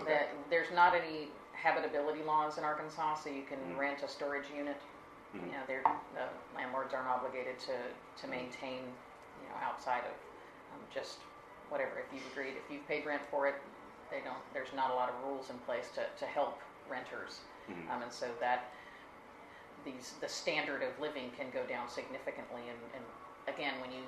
Okay. 0.00 0.26
There's 0.50 0.70
not 0.74 0.94
any 0.94 1.28
habitability 1.52 2.22
laws 2.22 2.58
in 2.58 2.64
Arkansas, 2.64 3.14
so 3.14 3.30
you 3.30 3.42
can 3.44 3.58
Mhm. 3.58 3.78
rent 3.78 4.02
a 4.02 4.08
storage 4.08 4.50
unit. 4.50 4.76
Mhm. 5.34 5.46
You 5.46 5.52
know, 5.52 5.62
they're, 5.66 5.82
the 6.14 6.28
landlords 6.54 6.94
aren't 6.94 7.08
obligated 7.08 7.58
to, 7.60 7.76
to 8.22 8.26
maintain, 8.28 8.82
you 9.42 9.48
know, 9.48 9.54
outside 9.62 10.04
of 10.04 10.12
um, 10.74 10.86
just 10.92 11.18
whatever. 11.68 11.98
If 11.98 12.12
you've 12.12 12.26
agreed, 12.32 12.56
if 12.56 12.70
you've 12.70 12.86
paid 12.86 13.04
rent 13.06 13.22
for 13.30 13.46
it, 13.46 13.56
they 14.10 14.20
don't. 14.20 14.38
There's 14.52 14.72
not 14.74 14.90
a 14.90 14.94
lot 14.94 15.08
of 15.08 15.14
rules 15.24 15.50
in 15.50 15.58
place 15.60 15.90
to, 15.94 16.06
to 16.18 16.26
help 16.26 16.60
renters, 16.88 17.40
Mhm. 17.68 17.90
um, 17.90 18.02
and 18.02 18.12
so 18.12 18.28
that 18.40 18.70
these 19.84 20.14
the 20.20 20.28
standard 20.28 20.82
of 20.82 20.98
living 21.00 21.30
can 21.32 21.50
go 21.50 21.64
down 21.66 21.88
significantly. 21.88 22.62
And, 22.68 22.78
and 22.94 23.04
again, 23.54 23.80
when 23.80 23.90
you 23.92 24.04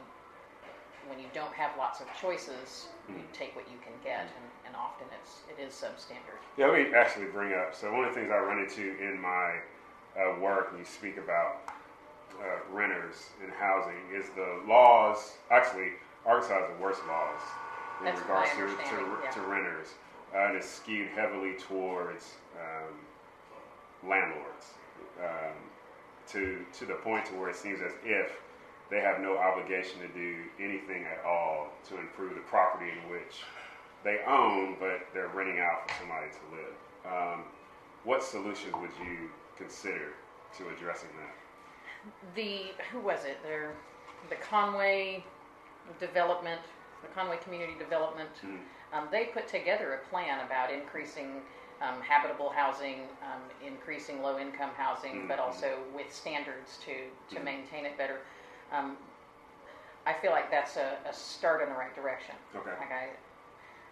when 1.09 1.19
you 1.19 1.29
don't 1.33 1.55
have 1.55 1.77
lots 1.79 2.01
of 2.01 2.07
choices, 2.15 2.89
you 3.09 3.15
Mhm. 3.15 3.33
take 3.33 3.57
what 3.57 3.69
you 3.71 3.79
can 3.79 3.99
get, 4.05 4.21
and, 4.29 4.51
and 4.69 4.77
often 4.77 5.07
it's 5.21 5.41
it 5.49 5.61
is 5.61 5.73
substandard. 5.73 6.39
Yeah, 6.57 6.67
let 6.69 6.79
me 6.79 6.95
actually 6.95 7.27
bring 7.27 7.53
up. 7.55 7.75
So 7.75 7.91
one 7.93 8.05
of 8.05 8.15
the 8.15 8.21
things 8.21 8.31
I 8.31 8.39
run 8.39 8.59
into 8.59 8.97
in 9.01 9.21
my 9.21 9.57
uh, 10.15 10.39
work 10.41 10.71
when 10.71 10.81
you 10.81 10.87
speak 10.87 11.17
about 11.17 11.73
uh, 12.39 12.61
renters 12.71 13.31
and 13.43 13.51
housing 13.53 13.99
is 14.15 14.27
the 14.37 14.63
laws. 14.69 15.33
Actually, 15.51 15.93
Arkansas 16.27 16.61
has 16.61 16.77
the 16.77 16.83
worst 16.83 17.01
laws 17.09 17.41
in 18.01 18.05
That's 18.07 18.21
regards 18.21 18.51
to 18.51 18.67
to, 18.67 19.19
yeah. 19.25 19.31
to 19.31 19.41
renters, 19.41 19.89
uh, 20.35 20.47
and 20.47 20.57
it's 20.57 20.69
skewed 20.69 21.09
heavily 21.17 21.55
towards 21.59 22.35
um, 22.61 24.09
landlords. 24.09 24.67
Um, 25.19 25.57
to 26.29 26.65
to 26.79 26.85
the 26.85 26.95
point 26.95 27.25
to 27.27 27.33
where 27.35 27.49
it 27.49 27.57
seems 27.57 27.81
as 27.81 27.93
if 28.05 28.33
they 28.91 29.01
have 29.01 29.21
no 29.21 29.37
obligation 29.37 30.01
to 30.01 30.09
do 30.09 30.37
anything 30.61 31.05
at 31.05 31.25
all 31.25 31.69
to 31.89 31.99
improve 31.99 32.35
the 32.35 32.41
property 32.43 32.91
in 32.91 33.11
which 33.11 33.43
they 34.09 34.21
own, 34.27 34.77
but 34.81 35.01
they're 35.13 35.29
renting 35.29 35.61
out 35.61 35.91
for 35.91 35.99
somebody 36.01 36.29
to 36.31 36.57
live. 36.57 37.13
Um, 37.13 37.45
what 38.05 38.23
solutions 38.23 38.75
would 38.81 38.91
you 39.07 39.29
consider 39.59 40.15
to 40.57 40.69
addressing 40.71 41.11
that? 41.19 41.35
The 42.35 42.73
who 42.91 43.01
was 43.01 43.25
it? 43.27 43.39
There, 43.43 43.75
the 44.31 44.37
Conway 44.37 45.23
Development, 46.01 46.61
the 47.03 47.09
Conway 47.09 47.37
Community 47.45 47.75
Development. 47.79 48.31
Mhm. 48.43 48.61
Um, 48.95 49.09
they 49.11 49.27
put 49.27 49.47
together 49.47 49.93
a 49.95 50.09
plan 50.09 50.41
about 50.41 50.71
increasing 50.71 51.43
um, 51.81 52.01
habitable 52.01 52.51
housing, 52.51 53.03
um, 53.23 53.41
increasing 53.65 54.21
low-income 54.21 54.71
housing, 54.77 55.29
but 55.29 55.39
Mhm. 55.39 55.45
also 55.45 55.79
with 55.95 56.13
standards 56.13 56.79
to 56.79 57.11
to 57.29 57.37
Mhm. 57.41 57.45
maintain 57.45 57.85
it 57.87 57.97
better. 57.97 58.21
Um, 58.73 58.97
I 60.07 60.15
feel 60.15 60.31
like 60.33 60.51
that's 60.51 60.77
a, 60.77 60.99
a 61.05 61.13
start 61.13 61.63
in 61.63 61.69
the 61.69 61.77
right 61.77 61.95
direction. 61.95 62.35
Okay. 62.57 62.71
Like 62.81 62.91
I, 62.91 63.11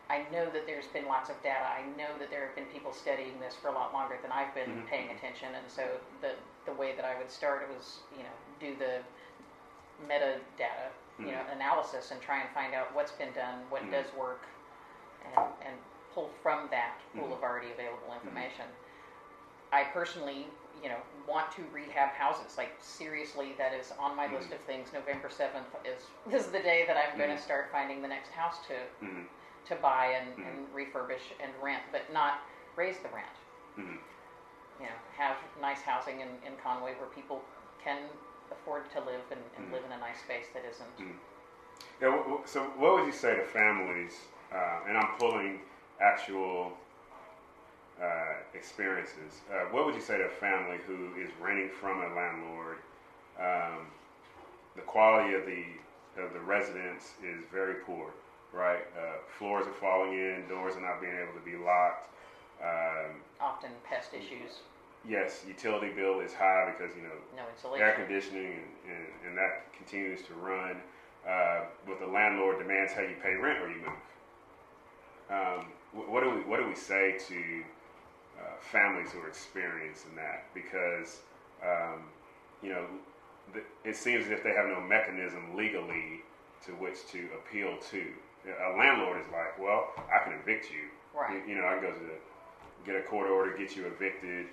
I 0.09 0.23
know 0.31 0.49
that 0.51 0.67
there's 0.67 0.87
been 0.87 1.07
lots 1.07 1.31
of 1.31 1.43
data. 1.43 1.67
I 1.67 1.83
know 1.99 2.17
that 2.19 2.31
there 2.31 2.47
have 2.47 2.55
been 2.55 2.67
people 2.67 2.93
studying 2.93 3.41
this 3.41 3.55
for 3.57 3.69
a 3.69 3.73
lot 3.73 3.93
longer 3.93 4.17
than 4.23 4.31
I've 4.31 4.55
been 4.55 4.71
Mhm. 4.83 4.87
paying 4.87 5.11
attention. 5.11 5.55
And 5.55 5.69
so 5.71 6.01
the 6.21 6.35
the 6.65 6.73
way 6.73 6.97
that 6.97 7.05
I 7.05 7.17
would 7.17 7.31
start 7.31 7.69
was, 7.73 8.01
you 8.17 8.25
know, 8.25 8.37
do 8.59 8.75
the 8.75 9.01
metadata, 10.09 10.91
you 11.19 11.27
know, 11.33 11.39
Mhm. 11.45 11.53
analysis 11.53 12.11
and 12.11 12.21
try 12.21 12.41
and 12.41 12.51
find 12.51 12.75
out 12.75 12.93
what's 12.93 13.13
been 13.13 13.33
done, 13.33 13.69
what 13.71 13.83
Mhm. 13.83 13.91
does 13.93 14.13
work, 14.15 14.43
and 15.25 15.55
and 15.63 15.79
pull 16.13 16.29
from 16.43 16.69
that 16.69 16.99
pool 17.15 17.29
Mhm. 17.29 17.33
of 17.33 17.43
already 17.43 17.71
available 17.73 18.13
information. 18.15 18.67
I 19.73 19.85
personally, 19.85 20.49
you 20.83 20.89
know, 20.89 21.01
want 21.27 21.51
to 21.53 21.63
rehab 21.73 22.11
houses. 22.11 22.57
Like 22.57 22.73
seriously, 22.81 23.53
that 23.55 23.73
is 23.75 23.93
on 23.93 24.15
my 24.17 24.27
list 24.29 24.53
of 24.53 24.61
things. 24.63 24.93
November 24.93 25.29
seventh 25.31 25.75
is 25.85 26.09
is 26.33 26.51
the 26.51 26.61
day 26.61 26.85
that 26.87 26.97
I'm 26.97 27.17
going 27.19 27.31
to 27.35 27.39
start 27.43 27.71
finding 27.71 28.03
the 28.03 28.09
next 28.09 28.31
house 28.31 28.65
to 28.67 28.75
to 29.69 29.77
buy 29.77 30.07
and, 30.07 30.37
Mhm. 30.37 30.49
and 30.49 30.75
refurbish 30.75 31.33
and 31.41 31.53
rent, 31.63 31.83
but 31.93 32.11
not 32.13 32.41
raise 32.77 32.99
the 33.01 33.09
rent. 33.09 33.27
hmm 33.75 33.97
You 34.81 34.87
know, 34.87 34.93
have 35.17 35.37
nice 35.61 35.81
housing 35.83 36.21
in, 36.21 36.29
in 36.45 36.57
Conway 36.63 36.95
where 36.95 37.09
people 37.09 37.43
can 37.83 38.09
afford 38.51 38.91
to 38.91 39.01
live 39.01 39.23
and, 39.31 39.41
and 39.57 39.69
Mhm. 39.69 39.73
live 39.73 39.85
in 39.85 39.93
a 39.93 39.99
nice 39.99 40.21
space 40.21 40.49
that 40.53 40.65
isn't. 40.65 40.97
Mhm. 40.99 41.19
Yeah, 42.01 42.45
so 42.45 42.65
what 42.77 42.95
would 42.95 43.07
you 43.07 43.13
say 43.13 43.37
to 43.37 43.45
families, 43.45 44.29
uh, 44.53 44.81
and 44.87 44.97
I'm 44.99 45.17
pulling 45.19 45.63
actual 46.01 46.77
uh, 48.01 48.35
experiences, 48.53 49.41
uh, 49.51 49.65
what 49.71 49.87
would 49.87 49.95
you 49.95 50.03
say 50.03 50.19
to 50.19 50.25
a 50.25 50.29
family 50.29 50.77
who 50.87 51.15
is 51.17 51.31
renting 51.41 51.71
from 51.71 52.03
a 52.03 52.15
landlord? 52.15 52.79
Um, 53.39 53.91
the 54.75 54.83
quality 54.83 55.33
of 55.35 55.47
the 55.47 55.65
of 56.19 56.33
the 56.35 56.41
residence 56.41 57.13
is 57.23 57.43
very 57.51 57.77
poor, 57.87 58.11
right? 58.53 58.87
Uh, 58.97 59.19
floors 59.39 59.67
are 59.67 59.79
falling 59.81 60.13
in, 60.13 60.45
doors 60.49 60.75
are 60.77 60.81
not 60.81 61.01
being 61.01 61.17
able 61.17 61.39
to 61.39 61.45
be 61.45 61.57
locked. 61.57 62.09
Um, 62.63 63.21
Often 63.41 63.71
pest 63.89 64.15
issues, 64.15 64.61
yes, 65.09 65.45
utility 65.47 65.91
bill 65.93 66.21
is 66.21 66.33
high 66.33 66.73
because 66.73 66.97
you 66.97 67.03
know 67.03 67.17
no 67.37 67.43
insulation, 67.55 67.87
air 67.87 67.95
conditioning 67.95 68.47
and, 68.47 68.97
and, 68.97 69.07
and 69.29 69.39
that 69.39 69.73
continues 69.77 70.23
to 70.23 70.35
run. 70.35 70.77
Uh, 71.29 71.65
with 71.89 71.99
the 71.99 72.07
landlord 72.07 72.59
demands 72.59 72.93
how 72.93 73.03
you 73.03 73.17
pay 73.21 73.35
rent 73.35 73.61
or 73.61 73.69
you 73.69 73.81
move. 73.81 74.07
Um, 75.29 75.67
what 75.93 76.23
do 76.23 76.31
we 76.31 76.41
what 76.43 76.61
do 76.61 76.69
we 76.69 76.75
say 76.75 77.19
to 77.29 77.63
uh, 78.39 78.61
families 78.61 79.11
who 79.13 79.21
are 79.21 79.29
experiencing 79.29 80.15
that? 80.15 80.45
Because 80.55 81.21
um, 81.63 82.05
you 82.63 82.71
know 82.71 82.87
it 83.85 83.97
seems 83.97 84.27
as 84.27 84.31
if 84.31 84.43
they 84.43 84.51
have 84.53 84.67
no 84.67 84.81
mechanism 84.81 85.57
legally 85.57 86.23
to 86.65 86.73
which 86.73 87.07
to 87.13 87.29
appeal 87.35 87.77
to. 87.91 88.05
A 88.47 88.77
landlord 88.79 89.21
is 89.21 89.27
like, 89.33 89.59
well, 89.59 89.91
I 90.13 90.23
can 90.25 90.39
evict 90.41 90.71
you. 90.71 90.89
Right. 91.19 91.43
You, 91.47 91.55
you 91.55 91.61
know, 91.61 91.67
I 91.67 91.75
can 91.75 91.83
go 91.83 91.91
to 91.93 92.01
get 92.85 92.97
a 92.97 93.03
court 93.03 93.29
order, 93.31 93.57
get 93.57 93.75
you 93.77 93.87
evicted, 93.87 94.47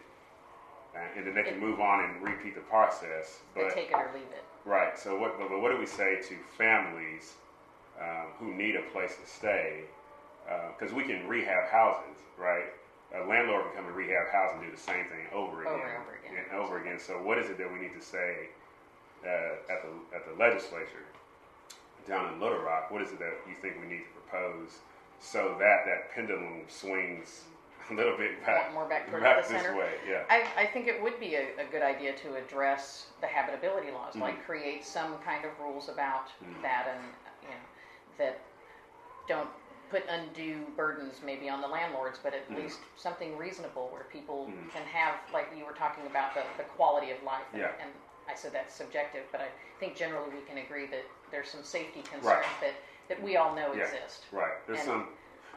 and, 0.96 1.18
and 1.18 1.28
then 1.28 1.36
they 1.36 1.44
can 1.50 1.60
move 1.60 1.80
on 1.80 2.04
and 2.04 2.22
repeat 2.24 2.56
the 2.56 2.62
process. 2.62 3.40
They 3.56 3.62
But 3.64 3.74
take 3.74 3.90
it 3.90 3.96
or 3.96 4.10
leave 4.14 4.24
it. 4.32 4.44
right. 4.66 4.98
So 4.98 5.18
what? 5.20 5.38
But 5.38 5.62
what 5.62 5.72
do 5.72 5.78
we 5.78 5.86
say 5.86 6.22
to 6.30 6.36
families 6.58 7.34
um, 8.02 8.28
who 8.40 8.54
need 8.54 8.76
a 8.76 8.82
place 8.92 9.16
to 9.22 9.28
stay? 9.30 9.82
Because 10.78 10.94
we 10.94 11.04
can 11.04 11.28
rehab 11.28 11.70
houses, 11.70 12.18
right? 12.38 12.66
A 13.16 13.24
landlord 13.28 13.64
can 13.66 13.76
come 13.76 13.86
and 13.88 13.96
rehab 13.96 14.28
house 14.32 14.52
and 14.54 14.62
do 14.64 14.72
the 14.72 14.82
same 14.82 15.06
thing 15.06 15.26
over 15.34 15.62
again, 15.62 15.74
Over 15.74 15.84
and 15.86 16.02
over 16.02 16.14
again. 16.18 16.44
and 16.52 16.60
over 16.60 16.82
again. 16.82 17.00
So 17.00 17.14
what 17.22 17.38
is 17.38 17.50
it 17.50 17.58
that 17.60 17.72
we 17.72 17.80
need 17.80 17.94
to 17.94 18.02
say 18.04 18.50
uh, 19.24 19.72
at 19.72 19.84
the 19.86 19.92
at 20.18 20.26
the 20.26 20.34
legislature 20.42 21.06
down 22.06 22.34
in 22.34 22.40
Little 22.40 22.60
Rock? 22.60 22.92
What 22.92 23.02
is 23.02 23.12
it 23.12 23.20
that 23.20 23.34
you 23.48 23.56
think 23.62 23.76
we 23.82 23.88
need 23.88 24.04
to 24.04 24.20
propose 24.22 24.80
so 25.20 25.56
that 25.60 25.86
that 25.86 26.12
pendulum 26.14 26.64
swings 26.68 27.46
a 27.92 27.94
little 27.94 28.18
bit 28.18 28.44
back, 28.46 28.74
More 28.74 28.86
back 28.88 29.10
towards 29.10 29.24
back 29.24 29.46
the 29.48 29.54
this 29.54 29.62
center? 29.62 29.78
way? 29.78 29.92
Yeah. 30.10 30.24
I, 30.30 30.64
I 30.64 30.66
think 30.68 30.88
it 30.88 31.02
would 31.02 31.20
be 31.20 31.36
a, 31.36 31.44
a 31.60 31.66
good 31.72 31.82
idea 31.82 32.14
to 32.14 32.36
address 32.36 33.08
the 33.22 33.28
habitability 33.28 33.92
laws, 33.92 34.16
Mhm. 34.16 34.22
like 34.22 34.46
create 34.46 34.86
some 34.86 35.18
kind 35.20 35.46
of 35.46 35.52
rules 35.60 35.90
about 35.90 36.28
Mhm. 36.44 36.62
that, 36.62 36.88
and 36.90 37.04
you 37.44 37.50
know 37.50 37.56
that 38.18 38.40
don't 39.28 39.50
put 39.90 40.04
undue 40.10 40.66
burdens 40.76 41.22
maybe 41.24 41.48
on 41.50 41.62
the 41.62 41.68
landlords, 41.68 42.20
but 42.24 42.34
at 42.34 42.50
Mhm. 42.50 42.64
least 42.64 42.80
something 42.96 43.38
reasonable 43.38 43.90
where 43.90 44.06
people 44.06 44.48
Mhm. 44.48 44.72
can 44.72 44.84
have, 44.88 45.16
like 45.32 45.48
you 45.56 45.66
were 45.66 45.74
talking 45.74 46.06
about, 46.08 46.34
the, 46.34 46.44
the 46.58 46.64
quality 46.64 47.12
of 47.12 47.22
life. 47.24 47.46
And, 47.54 47.62
Yeah. 47.62 47.72
and 47.80 47.92
I 48.28 48.34
said 48.34 48.54
that's 48.54 48.74
subjective, 48.74 49.26
but 49.32 49.42
I 49.42 49.50
think 49.80 49.96
generally 49.96 50.30
we 50.32 50.42
can 50.48 50.58
agree 50.58 50.88
that 50.88 51.04
there's 51.34 51.50
some 51.50 51.63
safety 51.63 52.02
concerns 52.04 52.24
Right. 52.25 52.46
that, 52.62 52.74
that 53.10 53.22
we 53.22 53.36
all 53.36 53.54
know 53.56 53.74
Yeah. 53.74 53.84
exist. 53.86 54.25
Right. 54.32 54.66
There's 54.68 54.80
And- 54.80 54.88
some. 54.88 55.08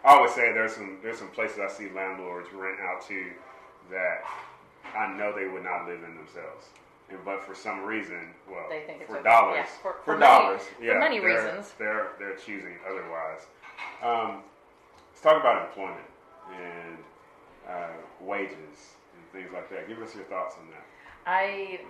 I 0.04 0.14
always 0.14 0.32
say 0.32 0.52
there's 0.52 0.74
some 0.74 0.98
there's 1.02 1.18
some 1.18 1.30
places 1.30 1.58
I 1.58 1.68
see 1.68 1.88
landlords 1.90 2.52
rent 2.52 2.80
out 2.80 3.02
to 3.02 3.32
that 3.90 4.24
I 4.94 5.08
know 5.12 5.32
they 5.32 5.46
would 5.46 5.64
not 5.64 5.86
live 5.86 6.02
in 6.02 6.16
themselves, 6.16 6.66
and 7.10 7.22
but 7.24 7.42
for 7.42 7.54
some 7.54 7.84
reason, 7.84 8.34
well, 8.48 8.68
They 8.68 8.82
think 8.82 9.00
it's 9.02 9.10
for 9.10 9.16
okay. 9.18 9.24
dollars, 9.28 9.56
Yeah, 9.58 9.64
for- 9.82 9.96
for, 10.04 10.16
money- 10.16 10.20
dollars, 10.26 10.62
for 10.66 10.82
yeah, 10.84 10.98
money 10.98 11.18
they're, 11.18 11.28
reasons. 11.44 11.72
they're 11.78 12.08
they're 12.18 12.36
choosing 12.36 12.78
otherwise. 12.88 13.46
Um, 14.02 14.44
let's 15.10 15.20
talk 15.22 15.38
about 15.40 15.66
employment 15.68 16.06
and 16.54 16.98
uh, 17.68 17.88
wages 18.20 18.94
and 19.14 19.32
things 19.32 19.52
like 19.52 19.68
that. 19.70 19.88
Give 19.88 20.00
us 20.00 20.14
your 20.14 20.24
thoughts 20.24 20.54
on 20.58 20.68
that. 20.70 20.84
I 21.26 21.80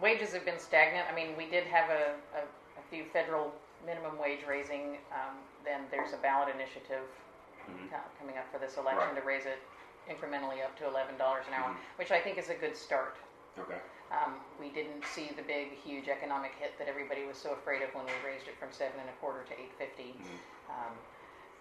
wages 0.00 0.34
have 0.34 0.44
been 0.44 0.58
stagnant. 0.58 1.08
I 1.10 1.14
mean, 1.14 1.36
we 1.38 1.46
did 1.46 1.64
have 1.68 1.88
a, 1.88 2.14
a, 2.36 2.42
few 2.92 3.04
federal 3.08 3.50
minimum 3.88 4.20
wage 4.20 4.44
raising. 4.46 5.00
Um, 5.10 5.40
then 5.64 5.88
there's 5.90 6.12
a 6.12 6.18
ballot 6.20 6.52
initiative 6.54 7.08
Mhm. 7.66 7.90
co- 7.90 8.10
coming 8.20 8.36
up 8.36 8.44
for 8.52 8.58
this 8.58 8.76
election 8.76 9.08
Right. 9.08 9.16
to 9.16 9.22
raise 9.22 9.46
it 9.46 9.58
incrementally 10.08 10.62
up 10.62 10.76
to 10.76 10.86
eleven 10.86 11.16
dollars 11.16 11.46
an 11.48 11.54
hour, 11.54 11.70
Mhm. 11.70 11.76
which 11.96 12.12
I 12.12 12.20
think 12.20 12.36
is 12.36 12.50
a 12.50 12.54
good 12.54 12.76
start. 12.76 13.16
Okay. 13.58 13.80
Um, 14.10 14.44
we 14.60 14.68
didn't 14.68 15.04
see 15.06 15.28
the 15.28 15.42
big, 15.42 15.72
huge 15.78 16.08
economic 16.08 16.52
hit 16.56 16.76
that 16.78 16.86
everybody 16.86 17.24
was 17.24 17.38
so 17.38 17.52
afraid 17.52 17.80
of 17.82 17.94
when 17.94 18.04
we 18.04 18.12
raised 18.24 18.46
it 18.46 18.56
from 18.58 18.70
seven 18.72 19.00
and 19.00 19.08
a 19.08 19.12
quarter 19.14 19.42
to 19.44 19.58
eight 19.58 19.72
fifty. 19.78 20.12
Mhm. 20.12 20.38
Um, 20.70 20.98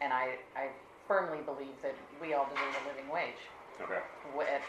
and 0.01 0.11
I, 0.13 0.37
I 0.55 0.71
firmly 1.07 1.41
believe 1.43 1.81
that 1.81 1.95
we 2.19 2.33
all 2.33 2.45
deserve 2.47 2.75
a 2.83 2.87
living 2.87 3.07
wage 3.07 3.47
Okay. 3.79 4.01
wh- 4.35 4.41
at- 4.41 4.61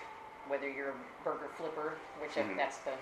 whether 0.46 0.68
you're 0.68 0.90
a 0.90 0.94
burger 1.24 1.48
flipper, 1.56 1.96
which 2.18 2.36
if 2.36 2.46
Mhm. 2.46 2.56
that's 2.56 2.78
the 2.78 2.96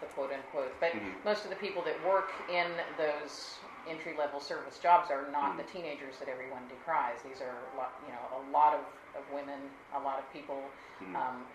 the 0.00 0.06
quote 0.06 0.32
unquote. 0.32 0.78
But 0.80 0.92
Mhm. 0.92 1.24
most 1.24 1.44
of 1.44 1.50
the 1.50 1.56
people 1.56 1.82
that 1.82 1.96
work 2.04 2.30
in 2.48 2.66
those 2.96 3.58
entry 3.86 4.14
level 4.16 4.40
service 4.40 4.78
jobs 4.78 5.10
are 5.10 5.28
not 5.30 5.56
the 5.56 5.64
Mhm. 5.64 5.72
teenagers 5.72 6.18
that 6.18 6.28
everyone 6.28 6.66
decries. 6.68 7.22
These 7.22 7.40
are 7.40 7.54
a 7.72 7.76
lot, 7.76 7.92
you 8.06 8.12
know, 8.12 8.24
a 8.32 8.42
lot 8.50 8.74
of, 8.74 8.84
of 9.14 9.28
women, 9.30 9.70
a 9.94 9.98
lot 9.98 10.18
of 10.18 10.30
people, 10.32 10.70
Mhm. 11.00 11.16
um, 11.16 11.46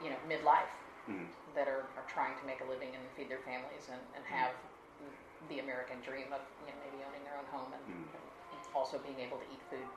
you 0.00 0.10
know, 0.10 0.16
midlife 0.28 0.70
Mhm. 1.08 1.28
that 1.54 1.68
are, 1.68 1.86
are 1.96 2.04
trying 2.08 2.36
to 2.38 2.44
make 2.46 2.60
a 2.60 2.64
living 2.64 2.94
and 2.94 3.02
feed 3.16 3.28
their 3.28 3.40
families 3.40 3.88
and, 3.88 4.00
and 4.14 4.24
have 4.26 4.52
the 5.48 5.58
American 5.60 6.00
dream 6.00 6.32
of 6.32 6.40
you 6.64 6.72
know 6.72 6.78
maybe 6.84 7.04
owning 7.04 7.22
their 7.24 7.36
own 7.36 7.44
home 7.46 7.72
and 7.72 7.82
Mhm. 7.86 8.74
also 8.74 8.98
being 8.98 9.20
able 9.20 9.38
to 9.38 9.44
eat 9.52 9.60
food. 9.70 9.88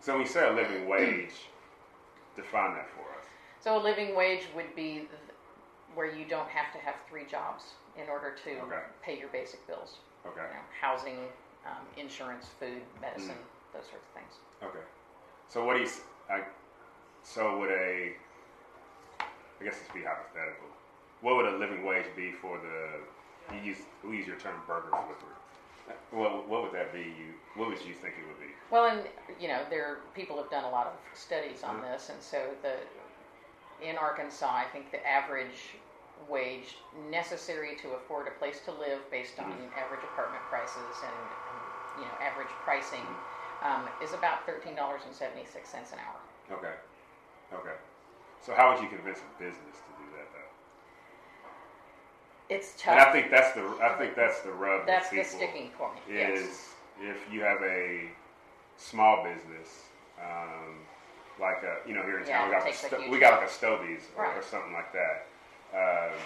So 0.00 0.12
when 0.12 0.22
you 0.22 0.26
say 0.26 0.48
a 0.48 0.52
living 0.52 0.86
wage, 0.88 1.48
define 2.36 2.74
that 2.74 2.88
for 2.90 3.02
us. 3.18 3.26
So 3.60 3.76
a 3.76 3.82
living 3.82 4.14
wage 4.14 4.46
would 4.54 4.74
be 4.74 5.08
where 5.96 6.06
you 6.14 6.26
don't 6.26 6.48
have 6.50 6.70
to 6.72 6.78
have 6.78 6.94
three 7.08 7.24
jobs 7.24 7.64
in 7.96 8.08
order 8.08 8.36
to 8.44 8.50
Okay. 8.60 8.82
pay 9.02 9.18
your 9.18 9.28
basic 9.30 9.66
bills. 9.66 9.96
Okay. 10.26 10.42
You 10.42 10.54
know, 10.54 10.66
housing, 10.80 11.18
um, 11.64 11.82
insurance, 11.96 12.46
food, 12.60 12.82
medicine, 13.00 13.30
Mm-hmm. 13.34 13.72
those 13.78 13.86
sorts 13.88 14.04
of 14.06 14.12
things. 14.12 14.34
Okay. 14.62 14.84
So 15.48 15.64
what 15.64 15.72
do 15.74 15.80
you? 15.80 15.86
s- 15.86 16.02
I, 16.30 16.42
so 17.22 17.58
would 17.58 17.70
a? 17.70 18.14
I 19.58 19.64
guess 19.64 19.78
this 19.78 19.88
be 19.94 20.02
hypothetical. 20.02 20.68
What 21.22 21.36
would 21.36 21.46
a 21.46 21.56
living 21.56 21.84
wage 21.84 22.04
be 22.14 22.30
for 22.30 22.58
the? 22.58 23.54
You 23.56 23.62
use 23.62 23.78
we 24.04 24.18
use 24.18 24.26
your 24.26 24.36
term 24.38 24.60
burger 24.66 24.90
flipper. 24.90 25.32
What 26.10 26.48
what 26.48 26.62
would 26.64 26.72
that 26.72 26.92
be? 26.92 27.00
You 27.00 27.32
what 27.54 27.68
would 27.68 27.80
you 27.84 27.94
think 27.94 28.14
it 28.20 28.26
would 28.28 28.40
be? 28.40 28.52
Well, 28.70 28.86
and 28.86 29.00
you 29.40 29.48
know, 29.48 29.60
there 29.70 29.98
people 30.14 30.36
have 30.36 30.50
done 30.50 30.64
a 30.64 30.70
lot 30.70 30.88
of 30.88 30.92
studies 31.18 31.62
on 31.62 31.76
Mhm. 31.76 31.82
this, 31.92 32.10
and 32.10 32.20
so 32.20 32.54
the 32.62 32.76
in 33.80 33.96
Arkansas, 33.96 34.50
I 34.52 34.64
think 34.64 34.90
the 34.90 35.06
average 35.06 35.76
wage 36.28 36.76
necessary 37.10 37.76
to 37.82 37.92
afford 37.92 38.28
a 38.28 38.32
place 38.32 38.60
to 38.64 38.72
live 38.72 39.08
based 39.10 39.38
on 39.38 39.52
Mhm. 39.52 39.76
average 39.78 40.02
apartment 40.04 40.42
prices 40.48 40.96
and, 41.02 41.12
and 41.14 42.02
you 42.02 42.04
know 42.04 42.14
average 42.20 42.50
pricing 42.64 43.00
Mm-hmm. 43.62 43.66
um, 43.66 43.88
is 44.02 44.12
about 44.12 44.44
thirteen 44.46 44.74
dollars 44.74 45.02
and 45.06 45.14
seventy 45.14 45.46
six 45.46 45.68
cents 45.70 45.92
an 45.92 45.98
hour. 46.00 46.20
Okay. 46.58 46.74
Okay. 47.54 47.74
So 48.40 48.54
how 48.54 48.72
would 48.72 48.82
you 48.82 48.88
convince 48.88 49.18
a 49.20 49.42
business 49.42 49.76
to 49.86 49.92
do 50.02 50.10
that 50.16 50.26
though? 50.32 50.50
It's 52.48 52.74
And 52.86 53.00
I 53.00 53.10
think 53.12 53.30
that's 53.30 53.52
the 53.54 53.62
I 53.82 53.94
think 53.98 54.14
that's 54.14 54.40
the 54.42 54.52
rub. 54.52 54.86
That's 54.86 55.10
the 55.10 55.24
sticking 55.24 55.70
point. 55.70 55.98
is 56.08 56.70
yes. 57.00 57.16
if 57.16 57.32
you 57.32 57.42
have 57.42 57.60
a 57.62 58.10
small 58.76 59.24
business, 59.24 59.86
um, 60.22 60.80
like 61.40 61.62
a, 61.64 61.78
you 61.88 61.94
know 61.94 62.02
here 62.02 62.20
in 62.20 62.26
Yeah, 62.26 62.38
town 62.38 62.48
we 62.48 62.54
got 62.54 62.74
sto- 62.74 63.10
we 63.10 63.18
got 63.18 63.40
like 63.40 63.48
a 63.48 63.52
Stoby's 63.52 64.02
or, 64.16 64.26
or 64.26 64.42
something 64.42 64.72
like 64.72 64.92
that, 64.92 65.26
um, 65.74 66.16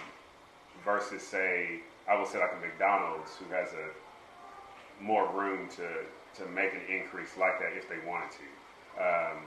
versus 0.85 1.22
say 1.22 1.81
I 2.09 2.18
would 2.18 2.29
say 2.29 2.38
like 2.40 2.53
a 2.53 2.61
McDonald's 2.61 3.31
who 3.37 3.53
has 3.55 3.72
a 3.72 5.03
more 5.03 5.31
room 5.33 5.68
to 5.76 5.88
to 6.35 6.48
make 6.50 6.72
an 6.72 6.83
increase 6.88 7.37
like 7.38 7.59
that 7.59 7.72
if 7.76 7.88
they 7.88 7.98
wanted 8.07 8.31
to, 8.31 8.46
um, 9.03 9.38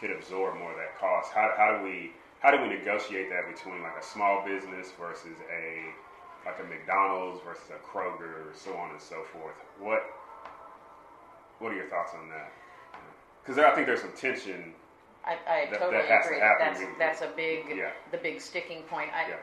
could 0.00 0.10
absorb 0.10 0.56
more 0.56 0.70
of 0.70 0.76
that 0.76 0.98
cost. 0.98 1.32
How, 1.32 1.52
how 1.56 1.78
do 1.78 1.84
we 1.84 2.12
how 2.40 2.50
do 2.50 2.62
we 2.62 2.68
negotiate 2.68 3.30
that 3.30 3.52
between 3.52 3.82
like 3.82 3.96
a 3.98 4.04
small 4.04 4.44
business 4.46 4.92
versus 4.98 5.36
a 5.50 5.90
like 6.46 6.58
a 6.60 6.64
McDonald's 6.64 7.40
versus 7.44 7.70
a 7.70 7.80
Kroger, 7.86 8.54
so 8.54 8.74
on 8.76 8.90
and 8.90 9.00
so 9.00 9.22
forth. 9.32 9.54
What 9.78 10.02
What 11.58 11.72
are 11.72 11.76
your 11.76 11.88
thoughts 11.88 12.12
on 12.14 12.28
that? 12.28 12.52
Because 13.42 13.58
I 13.58 13.74
think 13.74 13.86
there's 13.86 14.00
some 14.00 14.12
tension. 14.12 14.74
I, 15.28 15.32
I 15.32 15.36
That- 15.36 15.70
that 15.72 15.78
totally 15.80 16.06
has 16.06 16.24
to 16.24 16.30
agree. 16.30 16.40
happen 16.40 16.66
That's 16.66 16.80
with- 16.80 16.98
that's 16.98 17.20
a 17.22 17.28
big 17.36 17.76
Yeah. 17.76 17.90
the 18.10 18.18
big 18.18 18.40
sticking 18.40 18.82
point. 18.84 19.12
I, 19.14 19.28
Yeah. 19.28 19.36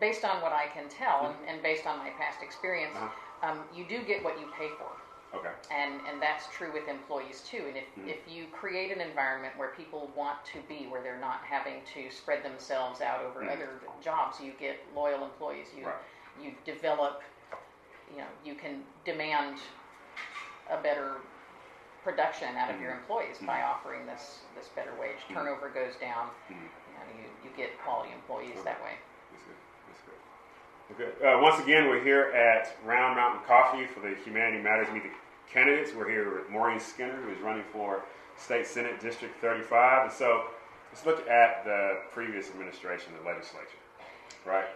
Based 0.00 0.24
on 0.24 0.42
what 0.42 0.52
I 0.52 0.66
can 0.66 0.88
tell 0.88 1.26
and, 1.26 1.48
and 1.48 1.62
based 1.62 1.86
on 1.86 1.98
my 1.98 2.10
past 2.10 2.42
experience, 2.42 2.96
Uh-huh. 2.96 3.48
um, 3.50 3.64
you 3.72 3.84
do 3.84 4.02
get 4.02 4.22
what 4.22 4.38
you 4.38 4.46
pay 4.58 4.68
for. 4.78 4.90
Okay. 5.34 5.50
and 5.72 6.00
and 6.06 6.22
that's 6.22 6.46
true 6.54 6.70
with 6.72 6.86
employees 6.86 7.40
too 7.40 7.64
and 7.66 7.76
if, 7.76 7.84
Mhm. 7.96 8.06
if 8.08 8.28
you 8.28 8.46
create 8.52 8.92
an 8.92 9.00
environment 9.00 9.56
where 9.56 9.70
people 9.70 10.06
want 10.14 10.44
to 10.44 10.60
be 10.68 10.86
where 10.86 11.02
they're 11.02 11.18
not 11.18 11.40
having 11.44 11.82
to 11.92 12.08
spread 12.08 12.44
themselves 12.44 13.00
out 13.00 13.20
over 13.20 13.40
Mhm. 13.42 13.50
other 13.52 13.80
jobs 14.00 14.38
you 14.40 14.52
get 14.52 14.78
loyal 14.94 15.24
employees 15.24 15.74
you 15.74 15.86
Right. 15.88 15.96
you 16.40 16.54
develop 16.64 17.20
you 18.12 18.18
know 18.18 18.28
you 18.44 18.54
can 18.54 18.86
demand 19.04 19.58
a 20.70 20.76
better 20.76 21.16
production 22.08 22.54
out 22.56 22.70
of 22.70 22.80
your 22.80 22.92
Mhm. 22.92 22.98
employees 22.98 23.38
by 23.38 23.58
Mhm. 23.58 23.64
offering 23.70 24.06
this 24.06 24.44
this 24.54 24.68
better 24.68 24.92
wage 24.94 25.18
Mhm. 25.28 25.34
turnover 25.34 25.68
goes 25.70 25.96
down 25.96 26.30
you 26.48 26.54
know 26.56 26.62
you, 27.16 27.24
you 27.42 27.50
get 27.56 27.78
quality 27.82 28.12
employees 28.12 28.62
that 28.62 28.80
way 28.82 28.92
That's 29.32 29.42
good. 29.44 29.56
That's 29.88 30.02
good. 30.98 31.16
Okay. 31.18 31.26
Uh, 31.26 31.38
once 31.40 31.58
again, 31.60 31.88
we're 31.88 32.02
here 32.02 32.30
at 32.32 32.76
Round 32.84 33.16
Mountain 33.16 33.42
Coffee 33.46 33.86
for 33.86 34.00
the 34.00 34.14
Humanity 34.16 34.62
Matters 34.62 34.88
Meet 34.90 35.02
the 35.04 35.10
Candidates. 35.50 35.92
We're 35.94 36.08
here 36.08 36.30
with 36.34 36.48
Maureen 36.50 36.78
Skinner, 36.78 37.16
who 37.16 37.30
is 37.30 37.38
running 37.40 37.64
for 37.64 38.02
State 38.36 38.66
Senate 38.66 39.00
District 39.00 39.34
35. 39.40 40.02
And 40.04 40.12
so 40.12 40.50
let's 40.90 41.04
look 41.06 41.26
at 41.28 41.64
the 41.64 42.02
previous 42.12 42.50
administration, 42.50 43.14
the 43.16 43.22
legislature, 43.28 43.78
right? 44.44 44.68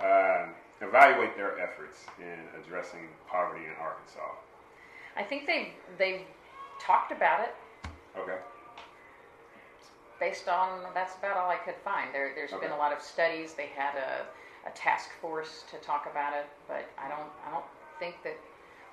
Um, 0.00 0.54
evaluate 0.80 1.34
their 1.36 1.58
efforts 1.58 2.06
in 2.18 2.48
addressing 2.60 3.08
poverty 3.26 3.64
in 3.64 3.74
Arkansas. 3.80 4.32
i 5.16 5.22
think 5.22 5.46
they 5.46 5.72
they've 5.96 6.26
talked 6.84 7.12
about 7.12 7.40
it 7.40 7.54
Okay. 8.16 8.38
based 10.20 10.48
on 10.48 10.84
that's 10.94 11.16
about 11.16 11.36
all 11.36 11.50
I 11.50 11.56
could 11.56 11.76
find. 11.84 12.14
There, 12.14 12.32
there's 12.34 12.52
Okay. 12.52 12.66
been 12.66 12.72
a 12.72 12.78
lot 12.78 12.92
of 12.92 13.00
studies. 13.02 13.54
They 13.54 13.66
had 13.66 13.96
a, 13.96 14.26
a 14.68 14.70
task 14.72 15.10
force 15.20 15.64
to 15.70 15.78
talk 15.78 16.06
about 16.10 16.34
it, 16.34 16.46
but 16.68 16.84
I 16.98 17.08
don't 17.08 17.30
I 17.46 17.50
don't 17.50 17.64
think 17.98 18.22
that 18.22 18.36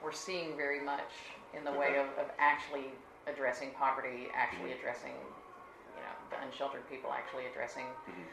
we're 0.03 0.11
seeing 0.11 0.57
very 0.57 0.81
much 0.81 1.11
in 1.53 1.63
the 1.63 1.71
way 1.71 1.97
of, 1.99 2.07
of 2.17 2.31
actually 2.39 2.91
addressing 3.27 3.71
poverty, 3.71 4.27
actually 4.33 4.71
mm-hmm. 4.71 4.79
addressing, 4.79 5.13
you 5.13 6.01
know, 6.01 6.15
the 6.31 6.37
unsheltered 6.45 6.89
people, 6.89 7.11
actually 7.13 7.45
addressing 7.45 7.85
mm-hmm. 7.85 8.25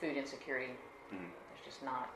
food 0.00 0.16
insecurity. 0.16 0.72
Mm-hmm. 1.12 1.24
There's 1.24 1.64
just 1.64 1.82
not. 1.82 2.10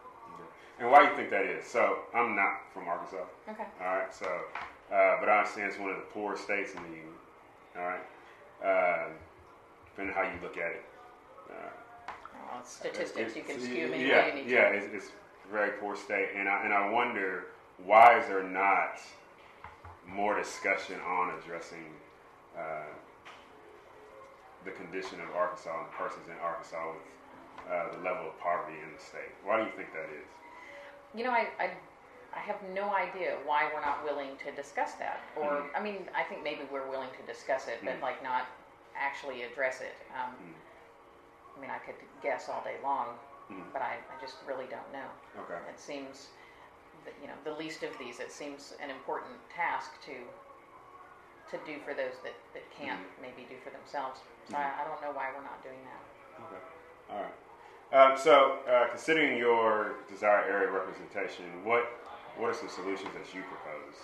And 0.78 0.90
why 0.90 1.04
do 1.04 1.10
you 1.10 1.16
think 1.16 1.30
that 1.30 1.44
is? 1.44 1.66
So 1.66 1.98
I'm 2.14 2.34
not 2.34 2.60
from 2.72 2.88
Arkansas. 2.88 3.24
Okay. 3.48 3.66
All 3.80 3.96
right. 3.96 4.14
So, 4.14 4.26
uh, 4.26 5.16
but 5.20 5.28
I 5.28 5.38
understand 5.38 5.70
it's 5.70 5.78
one 5.78 5.90
of 5.90 5.96
the 5.96 6.08
poorest 6.12 6.44
states 6.44 6.72
in 6.74 6.82
the 6.82 6.88
union. 6.88 7.14
All 7.76 7.84
right. 7.84 8.00
Uh, 8.64 9.08
depending 9.86 10.16
on 10.16 10.24
how 10.24 10.30
you 10.30 10.38
look 10.42 10.56
at 10.56 10.72
it. 10.72 10.84
Uh, 11.50 12.12
Well, 12.52 12.64
statistics, 12.64 13.36
you 13.36 13.42
can 13.42 13.60
skew 13.60 13.92
any 13.92 14.08
yeah, 14.08 14.24
way 14.24 14.28
you 14.28 14.34
need 14.42 14.50
yeah, 14.50 14.68
it's, 14.68 14.86
it's 14.94 15.12
a 15.48 15.52
very 15.52 15.72
poor 15.78 15.96
state, 15.96 16.28
and 16.34 16.48
I 16.48 16.64
and 16.64 16.72
I 16.72 16.90
wonder 16.90 17.46
why 17.84 18.18
is 18.18 18.26
there 18.26 18.42
not 18.42 19.00
more 20.06 20.36
discussion 20.36 20.98
on 21.00 21.38
addressing 21.38 21.86
uh, 22.56 22.90
the 24.64 24.70
condition 24.72 25.20
of 25.20 25.34
Arkansas 25.34 25.76
and 25.76 25.86
the 25.86 25.96
persons 25.96 26.26
in 26.28 26.34
Arkansas 26.42 26.92
with 26.92 27.02
uh, 27.68 27.90
the 27.96 28.02
level 28.02 28.28
of 28.28 28.38
poverty 28.40 28.78
in 28.78 28.90
the 28.94 29.02
state. 29.02 29.32
Why 29.44 29.58
do 29.60 29.64
you 29.68 29.72
think 29.76 29.92
that 29.92 30.08
is? 30.14 30.28
You 31.14 31.24
know, 31.24 31.30
I, 31.32 31.48
I, 31.58 31.70
I 32.34 32.38
have 32.38 32.56
no 32.72 32.94
idea 32.94 33.36
why 33.44 33.68
we're 33.74 33.80
not 33.82 34.04
willing 34.04 34.36
to 34.46 34.52
discuss 34.52 34.94
that. 35.02 35.20
Or, 35.36 35.66
Mhm. 35.66 35.76
I 35.76 35.80
mean, 35.82 36.08
I 36.14 36.22
think 36.22 36.42
maybe 36.42 36.62
we're 36.70 36.88
willing 36.88 37.10
to 37.18 37.22
discuss 37.26 37.66
it, 37.68 37.80
but 37.84 37.98
Mhm. 37.98 38.02
like 38.02 38.22
not 38.22 38.46
actually 38.94 39.42
address 39.42 39.80
it. 39.80 39.94
Um, 40.14 40.30
Mhm. 40.36 40.54
I 41.56 41.60
mean, 41.60 41.70
I 41.70 41.78
could 41.78 41.96
guess 42.22 42.48
all 42.48 42.62
day 42.62 42.78
long, 42.82 43.18
Mhm. 43.50 43.72
but 43.72 43.82
I, 43.82 43.94
I 43.98 44.20
just 44.20 44.36
really 44.46 44.66
don't 44.66 44.90
know. 44.92 45.08
Okay. 45.40 45.58
It 45.68 45.78
seems, 45.80 46.30
that, 47.04 47.14
you 47.20 47.26
know, 47.28 47.34
the 47.44 47.52
least 47.52 47.82
of 47.82 47.96
these, 47.98 48.20
it 48.20 48.30
seems 48.30 48.72
an 48.80 48.90
important 48.90 49.36
task 49.50 50.00
to 50.02 50.14
to 51.50 51.58
do 51.66 51.80
for 51.80 51.94
those 51.94 52.14
that, 52.22 52.34
that 52.54 52.62
can't 52.70 53.00
maybe 53.20 53.42
do 53.50 53.58
for 53.64 53.70
themselves. 53.70 54.20
So 54.48 54.56
I, 54.56 54.70
I 54.82 54.84
don't 54.86 55.02
know 55.02 55.10
why 55.10 55.32
we're 55.34 55.42
not 55.42 55.60
doing 55.64 55.82
that. 55.82 56.44
Okay. 56.46 56.62
All 57.10 57.22
right. 57.22 57.34
Um, 57.92 58.16
so, 58.16 58.58
uh, 58.70 58.88
considering 58.88 59.36
your 59.36 59.96
desired 60.08 60.46
area 60.48 60.68
of 60.68 60.74
representation, 60.74 61.64
what 61.64 61.84
what 62.36 62.50
are 62.50 62.54
some 62.54 62.68
solutions 62.68 63.10
that 63.14 63.34
you 63.34 63.42
propose? 63.42 64.00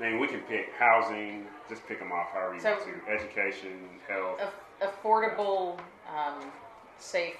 I 0.00 0.10
mean, 0.10 0.18
we 0.18 0.26
can 0.26 0.40
pick 0.40 0.72
housing, 0.78 1.46
just 1.68 1.86
pick 1.86 1.98
them 1.98 2.10
off 2.10 2.32
however 2.32 2.54
you 2.54 2.60
So- 2.60 2.72
want 2.72 2.84
to. 3.06 3.12
Education, 3.12 4.00
health. 4.08 4.40
Aff- 4.40 5.02
affordable, 5.02 5.78
um, 6.16 6.50
safe 6.98 7.36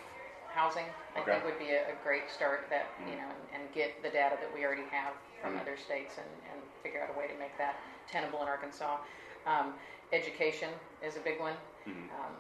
housing, 0.55 0.85
I 1.17 1.21
Okay. 1.21 1.33
think 1.33 1.45
would 1.47 1.59
be 1.59 1.71
a, 1.73 1.89
a 1.91 1.95
great 2.05 2.31
start 2.31 2.69
that, 2.69 2.87
you 3.01 3.07
Mhm. 3.15 3.17
know, 3.17 3.29
and, 3.55 3.63
and 3.63 3.73
get 3.73 4.01
the 4.03 4.11
data 4.11 4.37
that 4.39 4.53
we 4.55 4.65
already 4.67 4.85
have 4.91 5.15
from 5.41 5.57
Mhm. 5.57 5.63
other 5.63 5.77
states 5.79 6.19
and, 6.19 6.29
and 6.53 6.63
figure 6.83 7.03
out 7.03 7.09
a 7.11 7.19
way 7.19 7.27
to 7.27 7.35
make 7.35 7.57
that 7.59 7.77
tenable 8.07 8.43
in 8.43 8.49
Arkansas. 8.49 8.99
Um, 9.47 9.75
education 10.13 10.71
is 11.01 11.17
a 11.17 11.21
big 11.21 11.41
one. 11.41 11.57
Mhm. 11.89 12.11
Um, 12.21 12.37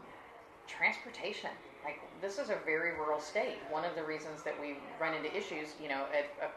transportation, 0.69 1.51
like 1.85 1.99
this 2.21 2.39
is 2.39 2.51
a 2.51 2.59
very 2.65 2.93
rural 2.95 3.21
state. 3.21 3.59
One 3.71 3.85
of 3.85 3.95
the 3.95 4.03
reasons 4.05 4.43
that 4.43 4.55
we 4.61 4.77
run 5.01 5.15
into 5.15 5.35
issues, 5.35 5.75
you 5.83 5.89
know, 5.89 6.07
a, 6.15 6.23
a, 6.45 6.49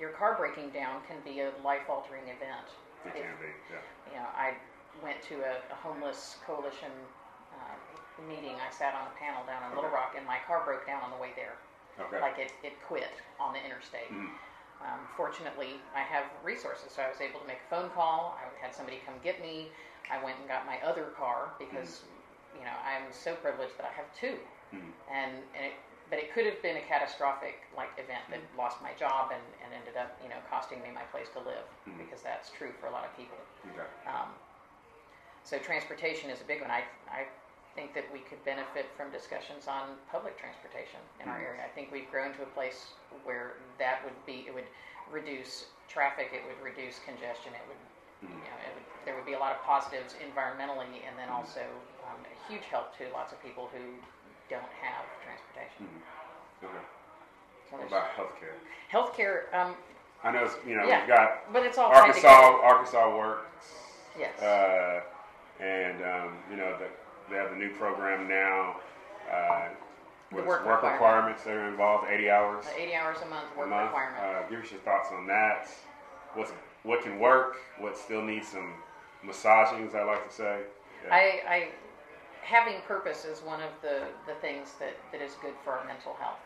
your 0.00 0.10
car 0.10 0.36
breaking 0.38 0.70
down 0.70 1.00
can 1.08 1.16
be 1.24 1.40
a 1.40 1.50
life-altering 1.64 2.24
event. 2.24 2.68
It 3.06 3.14
can 3.14 3.34
be. 3.40 3.50
Yeah. 3.72 3.80
you 4.12 4.16
know, 4.20 4.28
I 4.36 4.54
went 5.02 5.22
to 5.32 5.34
a, 5.42 5.54
a 5.72 5.76
homeless 5.80 6.36
coalition 6.46 6.92
uh, 7.54 7.74
meeting. 8.28 8.54
I 8.60 8.70
sat 8.70 8.94
on 8.94 9.06
a 9.08 9.14
panel 9.18 9.42
down 9.46 9.62
in 9.70 9.74
Little 9.76 9.90
Rock, 9.90 10.14
and 10.16 10.26
my 10.26 10.38
car 10.46 10.62
broke 10.64 10.86
down 10.86 11.02
on 11.02 11.10
the 11.10 11.20
way 11.20 11.30
there. 11.34 11.56
Okay. 11.98 12.20
Like 12.20 12.38
it, 12.38 12.52
it 12.62 12.74
quit 12.86 13.10
on 13.40 13.52
the 13.54 13.62
interstate. 13.64 14.10
Mhm. 14.12 14.30
Um, 14.78 15.00
fortunately, 15.16 15.74
I 15.96 16.06
have 16.06 16.24
resources, 16.44 16.92
so 16.94 17.02
I 17.02 17.08
was 17.10 17.20
able 17.20 17.40
to 17.40 17.46
make 17.46 17.58
a 17.66 17.68
phone 17.74 17.90
call. 17.90 18.38
I 18.38 18.46
had 18.64 18.72
somebody 18.72 19.02
come 19.04 19.14
get 19.24 19.42
me. 19.42 19.70
I 20.06 20.22
went 20.22 20.38
and 20.38 20.46
got 20.46 20.66
my 20.66 20.78
other 20.86 21.10
car 21.18 21.50
because, 21.58 22.02
you 22.56 22.62
know, 22.64 22.76
I'm 22.86 23.10
so 23.10 23.34
privileged 23.34 23.76
that 23.78 23.90
I 23.90 23.92
have 23.98 24.06
two. 24.14 24.38
Mhm. 24.72 24.92
And, 25.10 25.32
and 25.56 25.64
it, 25.66 25.74
but 26.10 26.18
it 26.18 26.32
could 26.32 26.46
have 26.46 26.60
been 26.62 26.76
a 26.76 26.84
catastrophic 26.88 27.60
like 27.76 27.90
event 27.98 28.24
that 28.30 28.40
lost 28.56 28.80
my 28.82 28.92
job 28.94 29.30
and, 29.32 29.42
and 29.64 29.72
ended 29.74 29.96
up, 29.96 30.16
you 30.22 30.28
know, 30.28 30.40
costing 30.50 30.80
me 30.82 30.90
my 30.90 31.04
place 31.12 31.28
to 31.34 31.40
live 31.40 31.64
Mhm. 31.86 31.98
because 31.98 32.22
that's 32.22 32.50
true 32.50 32.72
for 32.80 32.86
a 32.86 32.90
lot 32.90 33.04
of 33.04 33.14
people. 33.16 33.36
Okay. 33.72 33.84
Um, 34.06 34.34
so 35.44 35.58
transportation 35.58 36.30
is 36.30 36.40
a 36.40 36.44
big 36.44 36.60
one. 36.60 36.70
I, 36.70 36.84
I 37.08 37.26
think 37.74 37.94
that 37.94 38.10
we 38.12 38.20
could 38.20 38.42
benefit 38.44 38.86
from 38.96 39.10
discussions 39.10 39.68
on 39.68 39.96
public 40.10 40.36
transportation 40.38 41.00
in 41.20 41.28
our 41.28 41.38
Mhm. 41.38 41.44
area. 41.46 41.64
I 41.64 41.68
think 41.68 41.92
we've 41.92 42.10
grown 42.10 42.32
to 42.34 42.42
a 42.42 42.46
place 42.52 42.92
where 43.24 43.54
that 43.78 44.02
would 44.04 44.16
be, 44.26 44.46
it 44.46 44.54
would 44.54 44.66
reduce 45.10 45.66
traffic, 45.88 46.32
it 46.32 46.44
would 46.46 46.60
reduce 46.60 46.98
congestion, 47.00 47.54
it 47.54 47.66
would, 47.68 47.78
Mhm. 48.28 48.44
you 48.44 48.50
know, 48.50 48.56
it 48.66 48.74
would, 48.74 48.84
there 49.04 49.14
would 49.14 49.24
be 49.26 49.34
a 49.34 49.38
lot 49.38 49.52
of 49.52 49.62
positives 49.62 50.14
environmentally 50.14 51.06
and 51.06 51.16
then 51.18 51.28
Mhm. 51.28 51.34
also 51.36 51.64
um, 52.08 52.24
a 52.24 52.48
huge 52.52 52.64
help 52.66 52.94
to 52.96 53.08
lots 53.12 53.32
of 53.32 53.40
people 53.42 53.68
who 53.68 53.94
don't 54.50 54.62
have 54.82 55.04
transportation. 55.24 55.86
Mhm. 56.62 56.66
Okay. 56.68 56.84
So 57.70 57.76
What 57.76 57.86
about 57.88 58.08
healthcare? 58.16 58.54
healthcare, 58.90 59.54
um, 59.54 59.76
I 60.24 60.30
know, 60.32 60.44
it's, 60.44 60.56
you 60.66 60.74
know, 60.76 60.84
Yeah. 60.84 61.00
we've 61.00 61.08
got 61.08 61.52
but 61.52 61.62
it's 61.64 61.78
all 61.78 61.90
Arkansas. 61.92 62.28
Arkansas 62.62 63.16
Works. 63.16 63.74
Yes. 64.18 64.40
Uh, 64.42 65.02
and 65.60 66.02
um, 66.02 66.42
you 66.50 66.56
know, 66.56 66.76
the, 66.78 66.88
they 67.30 67.36
have 67.36 67.50
the 67.50 67.56
new 67.56 67.70
program 67.74 68.28
now. 68.28 68.76
Uh, 69.30 69.68
with 70.32 70.44
work 70.44 70.64
work 70.66 70.82
requirement. 70.82 70.92
requirements 71.38 71.44
that 71.44 71.54
are 71.54 71.68
involved, 71.68 72.06
80 72.10 72.30
hours 72.30 72.64
The 72.66 72.82
80 72.82 72.94
hours 72.96 73.16
a 73.22 73.26
month 73.26 73.46
a 73.56 73.66
month. 73.66 73.86
requirement. 73.92 74.24
Uh, 74.24 74.42
give 74.50 74.60
us 74.62 74.70
your 74.70 74.80
thoughts 74.80 75.08
on 75.12 75.26
that. 75.26 75.68
What's 76.34 76.52
what 76.82 77.02
can 77.02 77.18
work? 77.18 77.56
What 77.78 77.96
still 77.96 78.22
needs 78.22 78.48
some 78.48 78.74
massaging, 79.22 79.86
as 79.86 79.94
I 79.94 80.02
like 80.02 80.26
to 80.28 80.34
say. 80.34 80.60
Yeah. 81.06 81.14
I, 81.14 81.42
I 81.48 81.68
having 82.42 82.80
purpose 82.86 83.24
is 83.24 83.40
one 83.42 83.60
of 83.62 83.70
the, 83.82 84.02
the 84.26 84.34
things 84.40 84.74
that, 84.80 84.94
that 85.12 85.20
is 85.20 85.34
good 85.42 85.54
for 85.64 85.72
our 85.74 85.84
mental 85.86 86.14
health. 86.20 86.40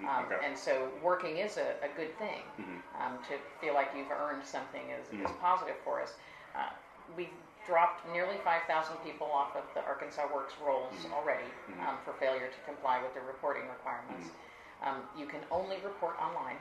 Mm, 0.00 0.08
Um, 0.08 0.24
okay. 0.26 0.44
And 0.46 0.56
so 0.58 0.88
working 1.02 1.38
is 1.38 1.56
a, 1.56 1.74
a 1.82 1.88
good 1.96 2.16
thing. 2.18 2.42
Mhm. 2.58 2.80
Um, 3.00 3.18
to 3.28 3.34
feel 3.60 3.74
like 3.74 3.88
you've 3.96 4.10
earned 4.10 4.44
something 4.44 4.82
is, 4.90 5.06
is 5.08 5.26
Mhm. 5.30 5.40
positive 5.40 5.76
for 5.84 6.00
us. 6.00 6.14
Uh, 6.54 6.70
we've 7.16 7.32
dropped 7.66 8.06
nearly 8.12 8.36
5,000 8.44 8.96
people 8.98 9.26
off 9.32 9.56
of 9.56 9.64
the 9.74 9.82
Arkansas 9.84 10.26
Works 10.32 10.54
rolls 10.62 10.94
Mhm. 11.06 11.12
already 11.12 11.50
Mhm. 11.70 11.88
um, 11.88 11.98
for 12.04 12.12
failure 12.14 12.48
to 12.48 12.60
comply 12.66 13.00
with 13.02 13.14
the 13.14 13.20
reporting 13.22 13.68
requirements. 13.68 14.28
Mm-hmm. 14.28 14.88
Um, 14.88 15.08
you 15.16 15.26
can 15.26 15.40
only 15.50 15.78
report 15.80 16.20
online 16.20 16.58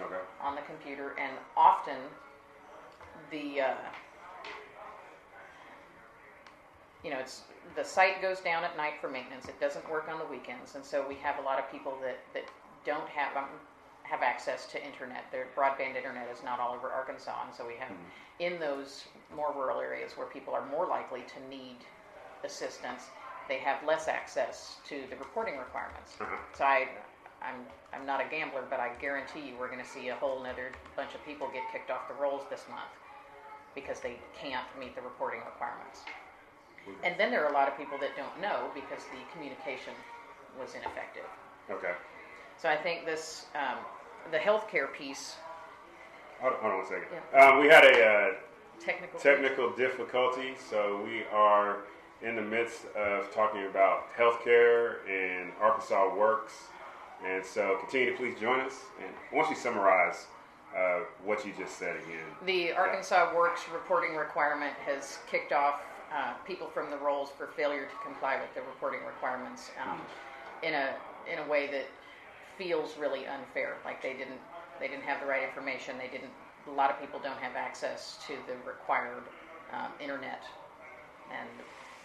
Okay. 0.00 0.20
on 0.40 0.54
the 0.54 0.62
computer, 0.62 1.14
and 1.18 1.36
often 1.56 1.98
the 3.30 3.60
uh, 3.60 3.74
you 7.04 7.10
know 7.10 7.18
it's 7.18 7.42
the 7.76 7.84
site 7.84 8.20
goes 8.22 8.40
down 8.40 8.64
at 8.64 8.76
night 8.76 8.94
for 9.00 9.08
maintenance. 9.08 9.46
It 9.46 9.60
doesn't 9.60 9.88
work 9.90 10.08
on 10.10 10.18
the 10.18 10.26
weekends, 10.26 10.74
and 10.74 10.84
so 10.84 11.06
we 11.06 11.14
have 11.16 11.38
a 11.38 11.42
lot 11.42 11.58
of 11.58 11.70
people 11.70 11.96
that 12.02 12.18
that 12.34 12.44
don't 12.84 13.08
have 13.08 13.36
um, 13.36 13.48
have 14.02 14.22
access 14.22 14.66
to 14.66 14.84
internet. 14.84 15.24
Their 15.30 15.46
broadband 15.56 15.96
internet 15.96 16.28
is 16.32 16.42
not 16.42 16.60
all 16.60 16.74
over 16.74 16.88
Arkansas, 16.88 17.44
and 17.44 17.54
so 17.54 17.66
we 17.66 17.74
have 17.78 17.92
in 18.38 18.58
those 18.58 19.04
more 19.34 19.52
rural 19.54 19.80
areas 19.80 20.12
where 20.16 20.26
people 20.26 20.54
are 20.54 20.64
more 20.70 20.86
likely 20.86 21.22
to 21.22 21.48
need 21.50 21.76
assistance. 22.44 23.04
They 23.48 23.58
have 23.58 23.84
less 23.86 24.08
access 24.08 24.76
to 24.88 25.02
the 25.10 25.16
reporting 25.16 25.58
requirements. 25.58 26.14
Uh-huh. 26.20 26.36
So 26.56 26.64
I, 26.64 26.88
I'm, 27.42 27.64
I'm 27.92 28.06
not 28.06 28.20
a 28.20 28.28
gambler, 28.28 28.62
but 28.68 28.78
I 28.80 28.90
guarantee 29.00 29.40
you 29.40 29.54
we're 29.58 29.70
going 29.70 29.82
to 29.82 29.88
see 29.88 30.08
a 30.08 30.14
whole 30.14 30.44
other 30.44 30.72
bunch 30.96 31.14
of 31.14 31.24
people 31.24 31.48
get 31.52 31.62
kicked 31.72 31.90
off 31.90 32.08
the 32.08 32.14
rolls 32.14 32.44
this 32.50 32.64
month 32.68 32.92
because 33.74 34.00
they 34.00 34.16
can't 34.40 34.66
meet 34.78 34.94
the 34.94 35.02
reporting 35.02 35.40
requirements. 35.40 36.04
And 37.04 37.14
then 37.18 37.30
there 37.30 37.44
are 37.44 37.50
a 37.50 37.54
lot 37.54 37.68
of 37.68 37.76
people 37.76 37.98
that 37.98 38.16
don't 38.16 38.40
know 38.40 38.70
because 38.74 39.04
the 39.04 39.20
communication 39.32 39.94
was 40.60 40.74
ineffective. 40.74 41.24
Okay. 41.70 41.92
So 42.56 42.68
I 42.68 42.76
think 42.76 43.04
this, 43.04 43.46
um, 43.54 43.78
the 44.30 44.38
healthcare 44.38 44.92
piece, 44.92 45.36
Hold 46.40 46.54
on, 46.54 46.60
hold 46.60 46.72
on 46.72 46.78
one 46.78 46.86
second. 46.86 47.08
Um, 47.34 47.60
we 47.60 47.66
had 47.66 47.84
a 47.84 48.04
uh, 48.04 48.34
technical. 48.78 49.18
technical 49.18 49.70
difficulty, 49.72 50.54
so 50.70 51.02
we 51.04 51.24
are 51.32 51.78
in 52.22 52.36
the 52.36 52.42
midst 52.42 52.84
of 52.96 53.32
talking 53.34 53.66
about 53.66 54.14
healthcare 54.16 54.98
and 55.08 55.52
Arkansas 55.60 56.14
Works. 56.16 56.54
And 57.26 57.44
so 57.44 57.76
continue 57.80 58.12
to 58.12 58.16
please 58.16 58.38
join 58.40 58.60
us. 58.60 58.74
And 59.04 59.12
once 59.32 59.50
you 59.50 59.56
summarize 59.56 60.26
uh, 60.76 61.00
what 61.24 61.44
you 61.44 61.52
just 61.58 61.78
said 61.78 61.96
again. 61.96 62.26
The 62.46 62.72
Arkansas 62.72 63.34
Works 63.34 63.62
reporting 63.72 64.16
requirement 64.16 64.74
has 64.86 65.18
kicked 65.30 65.52
off 65.52 65.80
uh, 66.14 66.34
people 66.46 66.68
from 66.68 66.90
the 66.90 66.96
rolls 66.98 67.30
for 67.36 67.48
failure 67.48 67.84
to 67.86 67.96
comply 68.04 68.40
with 68.40 68.52
the 68.54 68.60
reporting 68.62 69.00
requirements 69.06 69.70
um, 69.82 70.00
in 70.62 70.74
a 70.74 70.94
in 71.30 71.38
a 71.38 71.48
way 71.48 71.66
that 71.68 71.86
feels 72.56 72.96
really 72.98 73.26
unfair. 73.26 73.76
Like 73.84 74.02
they 74.02 74.12
didn't 74.14 74.40
they 74.80 74.88
didn't 74.88 75.04
have 75.04 75.20
the 75.20 75.26
right 75.26 75.42
information. 75.42 75.96
They 75.98 76.08
didn't. 76.08 76.30
A 76.66 76.70
lot 76.70 76.90
of 76.90 77.00
people 77.00 77.20
don't 77.20 77.38
have 77.38 77.56
access 77.56 78.18
to 78.26 78.34
the 78.46 78.54
required 78.66 79.22
um, 79.72 79.92
internet, 80.00 80.42
and 81.30 81.48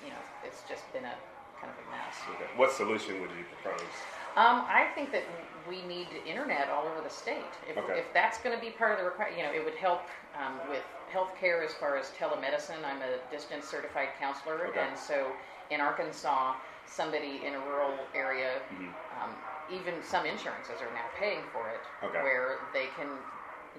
you 0.04 0.10
know 0.10 0.22
it's 0.46 0.64
just 0.68 0.92
been 0.94 1.04
a 1.06 1.16
kind 1.60 1.72
of 1.72 1.78
a 1.80 1.90
mess. 1.92 2.16
Okay. 2.36 2.50
What 2.58 2.72
solution 2.72 3.22
would 3.22 3.32
you 3.32 3.46
propose? 3.62 3.88
Um, 4.36 4.66
I 4.68 4.88
think 4.96 5.12
that 5.12 5.24
we 5.70 5.82
need 5.84 6.08
internet 6.28 6.70
all 6.70 6.86
over 6.88 7.02
the 7.02 7.10
state. 7.10 7.54
If, 7.70 7.78
Okay. 7.78 8.00
if 8.00 8.06
that's 8.14 8.40
going 8.40 8.56
to 8.56 8.60
be 8.60 8.72
part 8.72 8.92
of 8.92 8.98
the 8.98 9.06
requirement, 9.06 9.38
you 9.38 9.44
know, 9.46 9.54
it 9.54 9.64
would 9.64 9.76
help 9.76 10.02
um, 10.36 10.60
with 10.70 10.82
healthcare 11.14 11.64
as 11.64 11.74
far 11.76 11.98
as 11.98 12.10
telemedicine. 12.20 12.84
I'm 12.84 13.02
a 13.02 13.18
distance 13.30 13.66
certified 13.68 14.10
counselor, 14.20 14.68
Okay. 14.68 14.80
and 14.80 14.98
so 14.98 15.32
in 15.70 15.80
Arkansas, 15.80 16.56
somebody 16.86 17.46
in 17.46 17.54
a 17.54 17.60
rural 17.60 17.98
area, 18.14 18.62
Mhm. 18.72 18.94
um, 19.22 19.36
even 19.70 20.04
some 20.04 20.26
insurances 20.26 20.82
are 20.82 20.92
now 20.92 21.06
paying 21.16 21.44
for 21.54 21.70
it, 21.70 21.82
Okay. 22.04 22.22
where 22.22 22.60
they 22.74 22.88
can, 22.88 23.08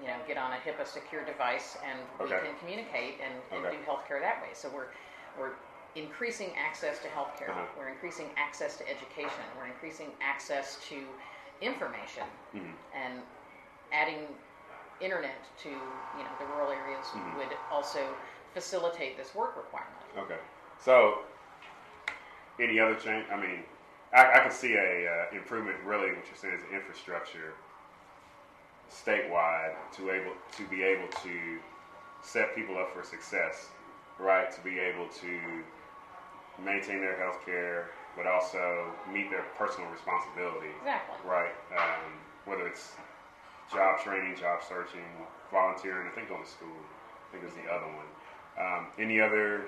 you 0.01 0.07
know, 0.07 0.17
get 0.25 0.37
on 0.37 0.51
a 0.53 0.57
HIPAA 0.57 0.87
secure 0.87 1.23
device 1.23 1.75
and 1.83 1.99
we 2.19 2.25
Okay. 2.25 2.39
can 2.47 2.57
communicate 2.57 3.19
and, 3.21 3.33
and 3.51 3.63
do 3.71 3.77
healthcare 3.83 4.19
that 4.21 4.41
way. 4.41 4.53
So 4.53 4.69
we're 4.69 4.87
we're 5.37 5.55
increasing 5.95 6.55
access 6.55 6.99
to 6.99 7.07
healthcare. 7.09 7.49
Uh-huh. 7.49 7.65
We're 7.77 7.89
increasing 7.89 8.31
access 8.37 8.77
to 8.77 8.89
education. 8.89 9.43
We're 9.57 9.67
increasing 9.67 10.11
access 10.21 10.77
to 10.89 11.07
information 11.61 12.23
Mhm. 12.53 12.73
and 12.93 13.21
adding 13.91 14.27
internet 15.01 15.35
to 15.63 15.69
you 15.69 16.23
know 16.23 16.31
the 16.39 16.45
rural 16.45 16.71
areas 16.71 17.11
Mhm. 17.13 17.35
would 17.37 17.57
also 17.69 18.15
facilitate 18.53 19.17
this 19.17 19.35
work 19.35 19.55
requirement. 19.57 19.99
Okay. 20.17 20.39
So, 20.79 21.23
any 22.59 22.79
other 22.79 22.95
change? 22.95 23.25
I 23.29 23.35
mean, 23.35 23.63
I, 24.13 24.33
I 24.33 24.39
can 24.39 24.51
see 24.51 24.75
a 24.75 25.07
uh, 25.07 25.35
improvement. 25.35 25.77
Really, 25.83 26.13
what 26.13 26.25
you're 26.27 26.35
saying 26.35 26.55
is 26.55 26.63
infrastructure 26.71 27.53
statewide 28.89 29.73
to 29.93 30.11
able 30.11 30.31
to 30.53 30.63
be 30.67 30.83
able 30.83 31.07
to 31.23 31.59
set 32.21 32.55
people 32.55 32.77
up 32.77 32.93
for 32.93 33.03
success, 33.03 33.69
right? 34.19 34.51
To 34.51 34.61
be 34.61 34.79
able 34.79 35.07
to 35.09 35.63
maintain 36.63 37.01
their 37.01 37.17
health 37.17 37.45
care, 37.45 37.89
but 38.15 38.25
also 38.25 38.91
meet 39.11 39.29
their 39.29 39.43
personal 39.57 39.89
responsibility, 39.91 40.71
Exactly. 40.79 41.17
right? 41.29 41.53
Um, 41.77 42.13
whether 42.45 42.67
it's 42.67 42.95
job 43.71 43.99
training, 43.99 44.35
job 44.37 44.61
searching, 44.67 45.05
volunteering. 45.51 46.07
I 46.07 46.11
think 46.15 46.29
going 46.29 46.43
to 46.43 46.49
school. 46.49 46.77
I 46.77 47.37
think 47.37 47.43
is 47.49 47.55
the 47.55 47.69
other 47.71 47.87
one. 47.87 48.09
Um, 48.57 48.87
any 48.99 49.19
other 49.19 49.65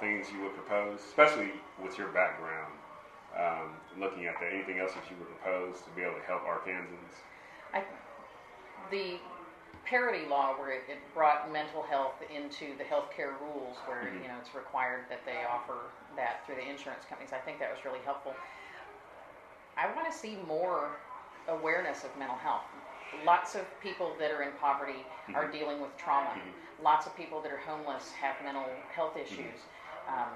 things 0.00 0.28
you 0.32 0.40
would 0.42 0.54
propose, 0.54 1.00
especially 1.00 1.50
with 1.82 1.98
your 1.98 2.08
background, 2.08 2.72
um, 3.36 3.74
looking 4.00 4.26
at 4.26 4.38
that? 4.40 4.52
Anything 4.52 4.78
else 4.78 4.92
that 4.94 5.04
you 5.10 5.16
would 5.18 5.28
propose 5.42 5.82
to 5.82 5.90
be 5.96 6.02
able 6.02 6.14
to 6.14 6.24
help 6.24 6.42
Arkansans? 6.46 7.20
I, 7.74 7.82
the 8.90 9.18
parity 9.84 10.26
law 10.28 10.52
where 10.56 10.70
it, 10.72 10.82
it 10.88 10.98
brought 11.14 11.52
mental 11.52 11.82
health 11.82 12.14
into 12.34 12.76
the 12.78 12.84
healthcare 12.84 13.32
rules 13.40 13.76
where 13.86 14.04
Mhm. 14.04 14.22
you 14.22 14.28
know 14.28 14.36
it's 14.40 14.54
required 14.54 15.04
that 15.08 15.24
they 15.24 15.44
offer 15.44 15.90
that 16.16 16.44
through 16.44 16.56
the 16.56 16.68
insurance 16.68 17.04
companies 17.08 17.32
i 17.32 17.38
think 17.38 17.58
that 17.58 17.70
was 17.74 17.82
really 17.86 18.00
helpful 18.04 18.34
i 19.78 19.86
want 19.94 20.10
to 20.10 20.12
see 20.12 20.36
more 20.46 20.90
awareness 21.48 22.04
of 22.04 22.14
mental 22.18 22.36
health 22.36 22.64
lots 23.24 23.54
of 23.54 23.64
people 23.80 24.14
that 24.18 24.30
are 24.30 24.42
in 24.42 24.52
poverty 24.60 25.04
are 25.34 25.44
Mhm. 25.46 25.52
dealing 25.52 25.80
with 25.80 25.96
trauma 25.96 26.30
Mhm. 26.30 26.52
lots 26.82 27.06
of 27.06 27.14
people 27.16 27.40
that 27.40 27.50
are 27.52 27.58
homeless 27.58 28.12
have 28.12 28.40
mental 28.42 28.68
health 28.94 29.16
issues 29.16 29.64
um, 30.08 30.28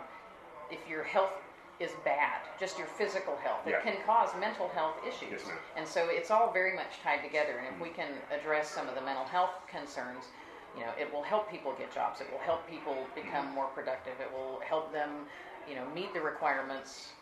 if 0.71 0.87
your 0.89 1.03
health 1.05 1.33
is 1.79 1.93
bad 2.05 2.41
just 2.59 2.79
your 2.79 2.87
physical 2.87 3.37
health 3.39 3.61
Yeah. 3.67 3.77
it 3.77 3.83
can 3.83 4.03
cause 4.05 4.35
mental 4.37 4.69
health 4.71 4.97
issues 5.07 5.43
Yes, 5.47 5.53
and 5.77 5.87
so 5.89 6.09
it's 6.09 6.31
all 6.31 6.51
very 6.53 6.75
much 6.75 7.01
tied 7.03 7.23
together. 7.23 7.59
And 7.59 7.67
if 7.67 7.81
we 7.81 7.91
can 7.91 8.21
address 8.31 8.69
some 8.69 8.89
of 8.89 8.95
the 8.95 9.01
mental 9.01 9.25
health 9.25 9.51
concerns, 9.67 10.29
you 10.77 10.85
know, 10.85 10.93
it 10.99 11.13
will 11.13 11.23
help 11.23 11.51
people 11.51 11.73
get 11.73 11.91
jobs. 11.93 12.21
It 12.21 12.31
will 12.31 12.39
help 12.41 12.67
people 12.69 13.07
become 13.15 13.47
more 13.53 13.67
productive. 13.69 14.21
It 14.21 14.31
will 14.33 14.61
help 14.61 14.93
them, 14.93 15.27
you 15.69 15.75
know, 15.75 15.85
meet 15.87 16.13
the 16.15 16.21
requirements 16.21 17.13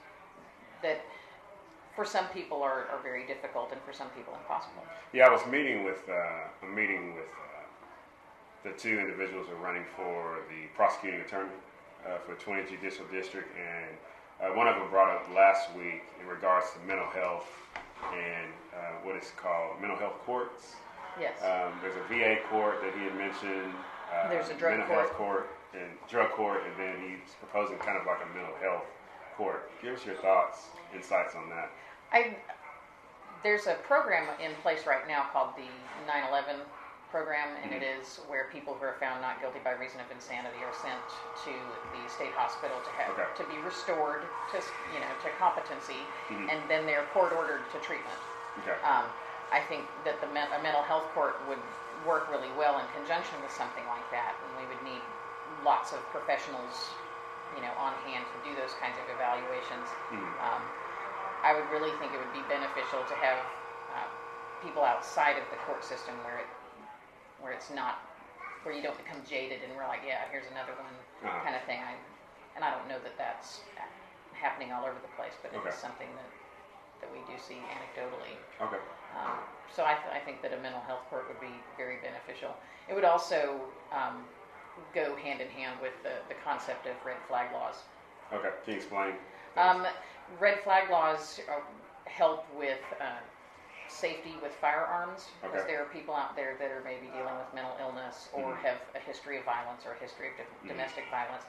that 0.83 1.01
for 1.94 2.05
some 2.05 2.26
people 2.29 2.62
are, 2.62 2.87
are 2.88 3.00
very 3.03 3.26
difficult 3.26 3.72
and 3.72 3.81
for 3.83 3.92
some 3.92 4.09
people 4.11 4.35
impossible. 4.35 4.83
Yeah, 5.12 5.26
I 5.26 5.31
was 5.31 5.44
meeting 5.50 5.85
with 5.85 6.03
uh, 6.09 6.66
a 6.66 6.70
meeting 6.70 7.14
with 7.14 7.29
uh, 7.29 8.68
the 8.68 8.72
two 8.79 8.98
individuals 8.98 9.46
who 9.48 9.55
are 9.55 9.64
running 9.64 9.85
for 9.96 10.38
the 10.48 10.68
prosecuting 10.74 11.20
attorney 11.20 11.50
uh, 12.07 12.18
for 12.18 12.35
20 12.35 12.70
judicial 12.70 13.05
district, 13.12 13.48
and 13.57 13.96
uh, 14.40 14.57
one 14.57 14.66
of 14.66 14.76
them 14.76 14.88
brought 14.90 15.14
up 15.14 15.26
last 15.35 15.68
week 15.76 16.03
in 16.20 16.26
regards 16.26 16.66
to 16.72 16.79
mental 16.87 17.09
health 17.09 17.48
and 18.14 18.48
uh, 18.72 18.96
what 19.03 19.16
is 19.16 19.33
called 19.37 19.81
mental 19.81 19.98
health 19.98 20.16
courts. 20.24 20.76
Yes. 21.20 21.37
Um, 21.42 21.74
there's 21.83 21.96
a 21.96 22.07
VA 22.09 22.40
court 22.48 22.81
that 22.83 22.94
he 22.94 23.05
had 23.05 23.16
mentioned. 23.16 23.74
Uh, 24.09 24.29
There's 24.29 24.48
a 24.48 24.55
drug 24.55 24.79
mental 24.79 24.94
health 24.94 25.12
court 25.12 25.50
and 25.74 25.90
drug 26.09 26.31
court, 26.31 26.62
and 26.66 26.74
then 26.79 26.96
he's 27.05 27.35
proposing 27.38 27.76
kind 27.79 27.98
of 27.98 28.07
like 28.07 28.18
a 28.24 28.35
mental 28.35 28.55
health 28.62 28.87
court. 29.40 29.70
Give 29.81 29.96
us 29.96 30.05
your 30.05 30.16
thoughts, 30.20 30.68
insights 30.94 31.35
on 31.35 31.48
that. 31.48 31.72
I 32.12 32.37
there's 33.42 33.66
a 33.66 33.81
program 33.88 34.29
in 34.37 34.53
place 34.61 34.85
right 34.85 35.09
now 35.09 35.24
called 35.33 35.57
the 35.57 35.64
9/11 36.05 36.61
program, 37.11 37.57
and 37.64 37.72
it 37.72 37.81
Mm-hmm. 37.83 38.00
is 38.05 38.20
where 38.29 38.53
people 38.53 38.76
who 38.76 38.85
are 38.85 39.00
found 39.00 39.24
not 39.24 39.40
guilty 39.40 39.59
by 39.64 39.72
reason 39.81 39.98
of 40.05 40.07
insanity 40.12 40.61
are 40.62 40.76
sent 40.76 41.00
to 41.48 41.55
the 41.96 42.03
state 42.12 42.37
hospital 42.37 42.76
to 42.85 42.90
have 43.00 43.16
Okay. 43.16 43.24
to 43.40 43.44
be 43.48 43.57
restored 43.64 44.29
to 44.53 44.59
you 44.92 45.00
know 45.00 45.09
to 45.24 45.29
competency, 45.40 46.05
Mhm. 46.29 46.53
and 46.53 46.61
then 46.68 46.85
they're 46.85 47.09
court 47.16 47.33
ordered 47.33 47.64
to 47.72 47.79
treatment. 47.81 48.20
Okay. 48.61 48.76
Um, 48.85 49.09
I 49.50 49.61
think 49.72 49.88
that 50.05 50.20
the 50.20 50.29
men- 50.29 50.53
a 50.53 50.61
mental 50.62 50.83
health 50.85 51.09
court 51.16 51.40
would 51.48 51.59
work 52.05 52.29
really 52.31 52.50
well 52.61 52.79
in 52.79 52.87
conjunction 52.94 53.40
with 53.42 53.50
something 53.53 53.87
like 53.88 54.05
that, 54.12 54.35
and 54.44 54.50
we 54.61 54.64
would 54.68 54.83
need 54.85 55.03
lots 55.64 55.92
of 55.92 55.98
professionals, 56.12 56.90
you 57.57 57.63
know, 57.63 57.73
on 57.79 57.93
hand 58.07 58.25
to 58.31 58.39
do 58.47 58.55
those 58.55 58.75
kinds 58.79 58.97
of 59.03 59.07
evaluations. 59.11 59.89
Mhm. 60.13 60.31
Um, 60.43 60.63
I 61.43 61.55
would 61.55 61.69
really 61.71 61.91
think 61.99 62.13
it 62.13 62.19
would 62.19 62.33
be 62.33 62.43
beneficial 62.49 63.03
to 63.05 63.15
have 63.17 63.39
uh, 63.95 64.07
people 64.63 64.85
outside 64.85 65.37
of 65.41 65.45
the 65.51 65.57
court 65.67 65.85
system 65.85 66.15
where 66.25 66.39
it 66.39 66.47
where 67.41 67.53
it's 67.53 67.71
not 67.71 68.05
where 68.63 68.75
you 68.77 68.83
don't 68.85 68.97
become 69.01 69.17
jaded 69.25 69.65
and 69.65 69.73
we're 69.75 69.89
like, 69.89 70.05
yeah, 70.05 70.29
here's 70.31 70.45
another 70.53 70.77
one 70.77 70.93
Uh-huh. 71.25 71.41
kind 71.45 71.57
of 71.57 71.63
thing. 71.65 71.81
I 71.81 71.97
and 72.57 72.65
I 72.65 72.71
don't 72.71 72.87
know 72.89 72.99
that 73.01 73.17
that's 73.17 73.61
happening 74.35 74.73
all 74.73 74.85
over 74.85 74.99
the 75.01 75.13
place, 75.17 75.33
but 75.43 75.55
Okay. 75.55 75.69
it's 75.69 75.79
something 75.79 76.09
that 76.17 76.31
that 77.01 77.11
we 77.13 77.21
do 77.33 77.39
see 77.41 77.57
anecdotally. 77.73 78.37
Okay. 78.61 78.77
Um, 79.17 79.41
so 79.73 79.85
I, 79.85 79.95
th- 79.95 80.13
I 80.13 80.21
think 80.21 80.43
that 80.43 80.53
a 80.53 80.59
mental 80.59 80.83
health 80.83 81.01
court 81.09 81.27
would 81.29 81.41
be 81.41 81.51
very 81.79 81.97
beneficial. 82.05 82.55
It 82.89 82.95
would 82.95 83.05
also 83.09 83.59
um, 83.91 84.27
go 84.95 85.16
hand 85.16 85.40
in 85.40 85.49
hand 85.49 85.79
with 85.83 85.93
the, 86.03 86.12
the 86.29 86.35
concept 86.45 86.87
of 86.87 86.95
red 87.05 87.16
flag 87.29 87.53
laws. 87.53 87.77
Okay. 88.33 88.51
Can 88.64 88.75
you 88.75 88.77
explain? 88.81 89.14
Um, 89.57 89.87
red 90.38 90.61
flag 90.62 90.90
laws 90.90 91.40
uh, 91.51 91.61
help 92.07 92.47
with 92.57 92.79
uh, 93.01 93.19
safety 93.88 94.35
with 94.43 94.53
firearms 94.61 95.27
because 95.43 95.62
Okay. 95.62 95.73
there 95.73 95.83
are 95.83 95.90
people 95.90 96.14
out 96.14 96.37
there 96.37 96.55
that 96.61 96.71
are 96.71 96.83
maybe 96.85 97.07
dealing 97.12 97.35
with 97.37 97.51
mental 97.55 97.75
illness 97.81 98.29
or 98.33 98.55
Mhm. 98.55 98.62
have 98.62 98.79
a 98.95 98.99
history 99.01 99.38
of 99.38 99.45
violence 99.45 99.85
or 99.85 99.93
a 99.93 99.99
history 99.99 100.29
of 100.29 100.35
Mm-hmm. 100.38 100.69
domestic 100.69 101.05
violence, 101.11 101.45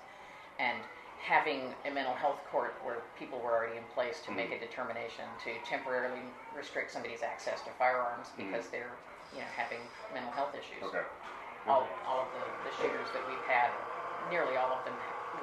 and 0.58 0.78
having 1.22 1.76
a 1.86 1.92
mental 1.92 2.16
health 2.16 2.40
court 2.50 2.74
where 2.84 3.02
people 3.20 3.38
were 3.40 3.52
already 3.54 3.78
in 3.78 3.84
place 3.94 4.22
to 4.22 4.32
make 4.32 4.50
a 4.52 4.56
Mm-hmm. 4.56 4.66
determination 4.66 5.26
to 5.44 5.54
temporarily 5.70 6.22
restrict 6.58 6.90
somebody's 6.90 7.22
access 7.22 7.62
to 7.62 7.70
firearms 7.78 8.30
Mhm. 8.32 8.38
because 8.52 8.70
they're 8.70 8.98
you 9.34 9.40
know 9.40 9.48
having 9.56 9.80
mental 10.14 10.32
health 10.34 10.56
issues. 10.56 10.82
Okay. 10.82 11.04
All, 11.68 11.88
all 12.08 12.26
of 12.26 12.30
the, 12.34 12.44
the 12.66 12.74
shooters 12.78 13.08
that 13.14 13.22
we've 13.28 13.46
had, 13.48 13.70
nearly 14.30 14.58
all 14.58 14.74
of 14.74 14.84
them 14.86 14.96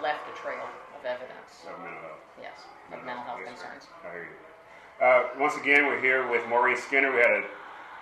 left 0.02 0.26
a 0.28 0.34
trail 0.36 0.66
of 0.98 1.04
evidence. 1.04 1.62
So 1.62 1.70
mental 1.78 2.00
health. 2.02 2.22
Yes, 2.40 2.58
of 2.92 3.04
mental 3.04 3.24
health 3.24 3.40
Yes, 3.44 3.60
concerns. 3.60 3.86
I 4.04 4.10
hear 4.10 4.28
you. 4.30 5.04
Uh, 5.04 5.28
once 5.38 5.56
again, 5.56 5.86
we're 5.86 6.00
here 6.00 6.28
with 6.28 6.46
Maureen 6.48 6.76
Skinner. 6.76 7.12
We 7.12 7.18
had 7.18 7.30
a 7.30 7.44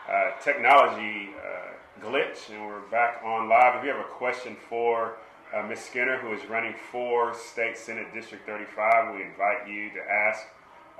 uh, 0.09 0.41
technology 0.41 1.31
uh, 1.37 2.05
glitch, 2.05 2.49
and 2.51 2.67
we're 2.67 2.81
back 2.91 3.21
on 3.25 3.49
live. 3.49 3.77
If 3.77 3.85
you 3.85 3.91
have 3.91 4.01
a 4.01 4.09
question 4.09 4.57
for 4.69 5.17
uh, 5.55 5.63
Ms. 5.63 5.81
Skinner, 5.81 6.19
who 6.19 6.33
is 6.33 6.45
running 6.49 6.75
for 6.91 7.35
State 7.35 7.77
Senate 7.77 8.13
District 8.15 8.47
35, 8.47 9.15
we 9.15 9.23
invite 9.23 9.69
you 9.69 9.91
to 9.91 10.01
ask 10.11 10.47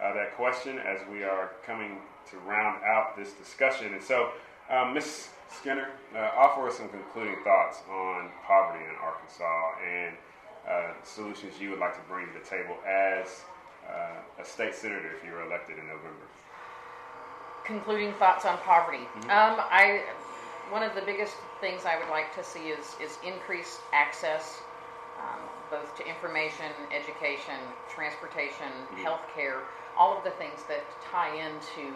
uh, 0.03 0.13
that 0.15 0.37
question 0.37 0.79
as 0.79 1.01
we 1.11 1.25
are 1.25 1.53
coming 1.65 1.99
to 2.31 2.37
round 2.39 2.83
out 2.85 3.17
this 3.17 3.33
discussion. 3.33 3.95
And 3.95 4.03
so, 4.03 4.31
um, 4.71 4.95
Ms. 4.95 5.29
Skinner, 5.51 5.89
uh, 6.15 6.31
offer 6.37 6.67
us 6.69 6.77
some 6.77 6.89
concluding 6.89 7.37
thoughts 7.45 7.83
on 7.91 8.31
poverty 8.47 8.85
in 8.85 8.95
Arkansas 9.03 9.73
and 9.85 10.17
uh, 10.69 10.93
solutions 11.05 11.55
you 11.61 11.71
would 11.71 11.79
like 11.79 11.95
to 11.95 12.01
bring 12.09 12.27
to 12.27 12.33
the 12.39 12.45
table 12.45 12.77
as 12.87 13.43
uh, 13.89 14.43
a 14.43 14.45
state 14.45 14.75
senator 14.75 15.11
if 15.17 15.25
you 15.25 15.33
were 15.33 15.45
elected 15.47 15.79
in 15.79 15.87
November. 15.87 16.27
Concluding 17.65 18.13
thoughts 18.15 18.45
on 18.45 18.59
poverty. 18.59 18.99
Mm-hmm. 18.99 19.31
Um, 19.31 19.63
I 19.71 20.03
one 20.71 20.83
of 20.83 20.95
the 20.97 21.03
biggest 21.03 21.35
things 21.61 21.83
I 21.87 21.97
would 21.99 22.09
like 22.11 22.35
to 22.35 22.43
see 22.43 22.69
is 22.75 22.97
is 23.01 23.19
increased 23.25 23.79
access, 23.93 24.59
um, 25.19 25.41
both 25.71 25.97
to 25.99 26.07
information, 26.07 26.67
education, 26.95 27.59
transportation, 27.89 28.71
Mm-hmm. 28.91 29.07
healthcare, 29.07 29.61
all 29.97 30.17
of 30.17 30.25
the 30.25 30.31
things 30.31 30.61
that 30.69 30.83
tie 31.11 31.35
into 31.35 31.95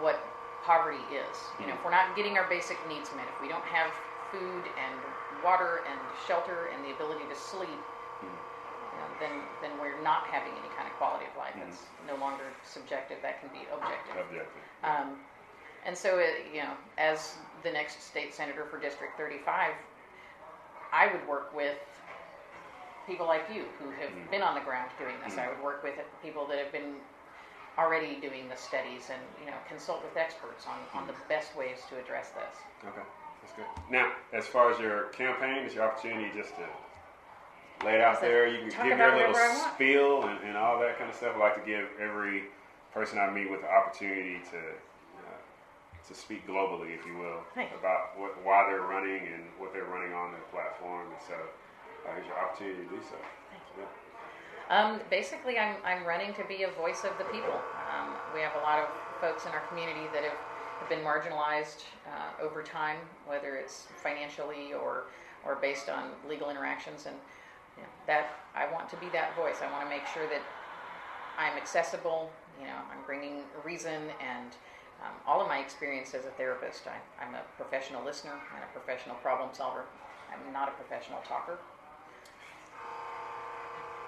what 0.00 0.20
poverty 0.66 1.02
is. 1.14 1.38
You 1.62 1.70
know, 1.70 1.78
if 1.78 1.80
mm-hmm. 1.80 1.86
we're 1.86 1.94
not 1.94 2.18
getting 2.18 2.34
our 2.36 2.50
basic 2.50 2.76
needs 2.90 3.08
met, 3.14 3.30
if 3.30 3.38
we 3.38 3.46
don't 3.46 3.64
have 3.70 3.94
food 4.34 4.66
and 4.66 4.98
water 5.46 5.86
and 5.86 5.98
shelter 6.26 6.74
and 6.74 6.82
the 6.82 6.90
ability 6.90 7.22
to 7.30 7.38
sleep, 7.38 7.80
you 8.20 8.28
know, 8.28 9.08
then 9.22 9.34
then 9.62 9.72
we're 9.78 9.96
not 10.02 10.26
having 10.26 10.52
any 10.58 10.70
kind 10.74 10.90
of 10.90 10.94
quality 10.98 11.30
of 11.30 11.34
life. 11.38 11.54
It's 11.56 11.86
mm-hmm. 11.86 12.10
no 12.10 12.16
longer 12.18 12.50
subjective. 12.66 13.22
That 13.22 13.38
can 13.38 13.48
be 13.54 13.64
objective. 13.70 14.18
Objective. 14.26 14.62
Um, 14.82 15.22
and 15.86 15.96
so, 15.96 16.18
it, 16.18 16.50
you 16.52 16.66
know, 16.66 16.74
as 16.98 17.38
the 17.62 17.70
next 17.70 18.02
state 18.02 18.34
senator 18.34 18.66
for 18.66 18.80
District 18.80 19.16
35, 19.16 19.70
I 20.92 21.06
would 21.12 21.22
work 21.28 21.54
with 21.54 21.78
people 23.06 23.26
like 23.26 23.46
you 23.54 23.64
who 23.78 23.90
have 23.90 24.10
been 24.30 24.42
on 24.42 24.54
the 24.56 24.60
ground 24.60 24.90
doing 24.98 25.14
this. 25.24 25.38
I 25.38 25.48
would 25.48 25.62
work 25.62 25.84
with 25.84 25.94
people 26.22 26.44
that 26.48 26.58
have 26.58 26.72
been 26.72 26.98
already 27.78 28.16
doing 28.20 28.48
the 28.48 28.56
studies 28.56 29.10
and, 29.12 29.20
you 29.40 29.46
know, 29.46 29.56
consult 29.68 30.02
with 30.02 30.16
experts 30.16 30.66
on, 30.66 31.00
on 31.00 31.06
the 31.06 31.14
best 31.28 31.56
ways 31.56 31.78
to 31.90 31.98
address 31.98 32.30
this. 32.30 32.56
Okay, 32.88 33.06
that's 33.42 33.54
good. 33.54 33.66
Now, 33.90 34.12
as 34.32 34.46
far 34.46 34.72
as 34.72 34.78
your 34.78 35.04
campaign, 35.12 35.64
it's 35.64 35.74
your 35.74 35.84
opportunity 35.84 36.30
just 36.34 36.54
to 36.56 36.66
lay 37.84 37.96
it 37.96 38.00
out 38.00 38.20
there. 38.20 38.46
You 38.48 38.70
can 38.70 38.88
give 38.88 38.98
your 38.98 39.14
little 39.14 39.32
whatever 39.32 39.38
I 39.38 39.48
want. 39.58 39.74
spiel 39.74 40.22
and, 40.24 40.38
and 40.48 40.56
all 40.56 40.80
that 40.80 40.98
kind 40.98 41.10
of 41.10 41.16
stuff. 41.16 41.36
I 41.36 41.38
like 41.38 41.54
to 41.62 41.66
give 41.68 41.86
every 42.00 42.44
person 42.94 43.18
I 43.18 43.28
meet 43.30 43.50
with 43.50 43.60
the 43.60 43.68
opportunity 43.68 44.40
to 44.52 44.58
uh, 44.58 45.40
to 46.08 46.14
speak 46.14 46.46
globally, 46.46 46.94
if 46.94 47.04
you 47.04 47.18
will, 47.18 47.42
Thank 47.54 47.72
you. 47.72 47.78
about 47.78 48.16
what, 48.16 48.30
why 48.44 48.64
they're 48.70 48.86
running 48.86 49.26
and 49.26 49.42
what 49.58 49.72
they're 49.74 49.90
running 49.90 50.14
on 50.14 50.30
their 50.32 50.46
platform. 50.54 51.08
And 51.10 51.20
so, 51.26 51.34
uh, 51.34 52.14
here's 52.14 52.26
your 52.26 52.38
opportunity 52.38 52.84
to 52.84 52.88
do 52.88 53.00
so. 53.02 53.18
Um, 54.68 55.00
basically, 55.10 55.58
I'm, 55.58 55.76
I'm 55.84 56.04
running 56.04 56.34
to 56.34 56.44
be 56.44 56.64
a 56.64 56.70
voice 56.70 57.04
of 57.04 57.16
the 57.18 57.24
people. 57.24 57.62
Um, 57.86 58.14
we 58.34 58.40
have 58.40 58.54
a 58.56 58.62
lot 58.62 58.80
of 58.80 58.88
folks 59.20 59.46
in 59.46 59.52
our 59.52 59.60
community 59.68 60.08
that 60.12 60.24
have, 60.24 60.38
have 60.80 60.88
been 60.88 61.04
marginalized 61.06 61.84
uh, 62.06 62.42
over 62.42 62.62
time, 62.62 62.96
whether 63.26 63.56
it's 63.56 63.86
financially 64.02 64.72
or, 64.74 65.04
or 65.44 65.56
based 65.56 65.88
on 65.88 66.10
legal 66.28 66.50
interactions. 66.50 67.06
And 67.06 67.14
you 67.76 67.82
know, 67.82 67.88
that 68.08 68.40
I 68.56 68.70
want 68.72 68.88
to 68.90 68.96
be 68.96 69.08
that 69.10 69.36
voice. 69.36 69.56
I 69.62 69.70
want 69.70 69.84
to 69.84 69.88
make 69.90 70.06
sure 70.06 70.26
that 70.26 70.42
I'm 71.38 71.56
accessible. 71.56 72.30
You 72.58 72.66
know, 72.66 72.80
I'm 72.90 73.04
bringing 73.06 73.42
reason 73.64 74.10
and 74.18 74.50
um, 75.04 75.14
all 75.26 75.40
of 75.40 75.46
my 75.46 75.58
experience 75.58 76.12
as 76.14 76.24
a 76.24 76.30
therapist. 76.30 76.88
I, 76.88 76.98
I'm 77.22 77.34
a 77.34 77.42
professional 77.56 78.02
listener 78.02 78.34
and 78.54 78.64
a 78.64 78.70
professional 78.72 79.14
problem 79.16 79.50
solver. 79.52 79.84
I'm 80.32 80.52
not 80.52 80.68
a 80.68 80.72
professional 80.72 81.20
talker 81.28 81.58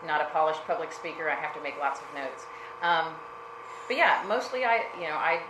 not 0.07 0.21
a 0.21 0.27
polished 0.27 0.61
public 0.67 0.93
speaker. 0.93 1.29
I 1.31 1.35
have 1.35 1.55
to 1.55 1.63
make 1.63 1.79
lots 1.79 2.01
of 2.01 2.07
notes. 2.15 2.45
Um, 2.83 3.15
but 3.87 3.97
yeah, 3.97 4.25
mostly 4.29 4.65
I, 4.65 4.85
you 4.97 5.09
know, 5.09 5.17
I, 5.17 5.41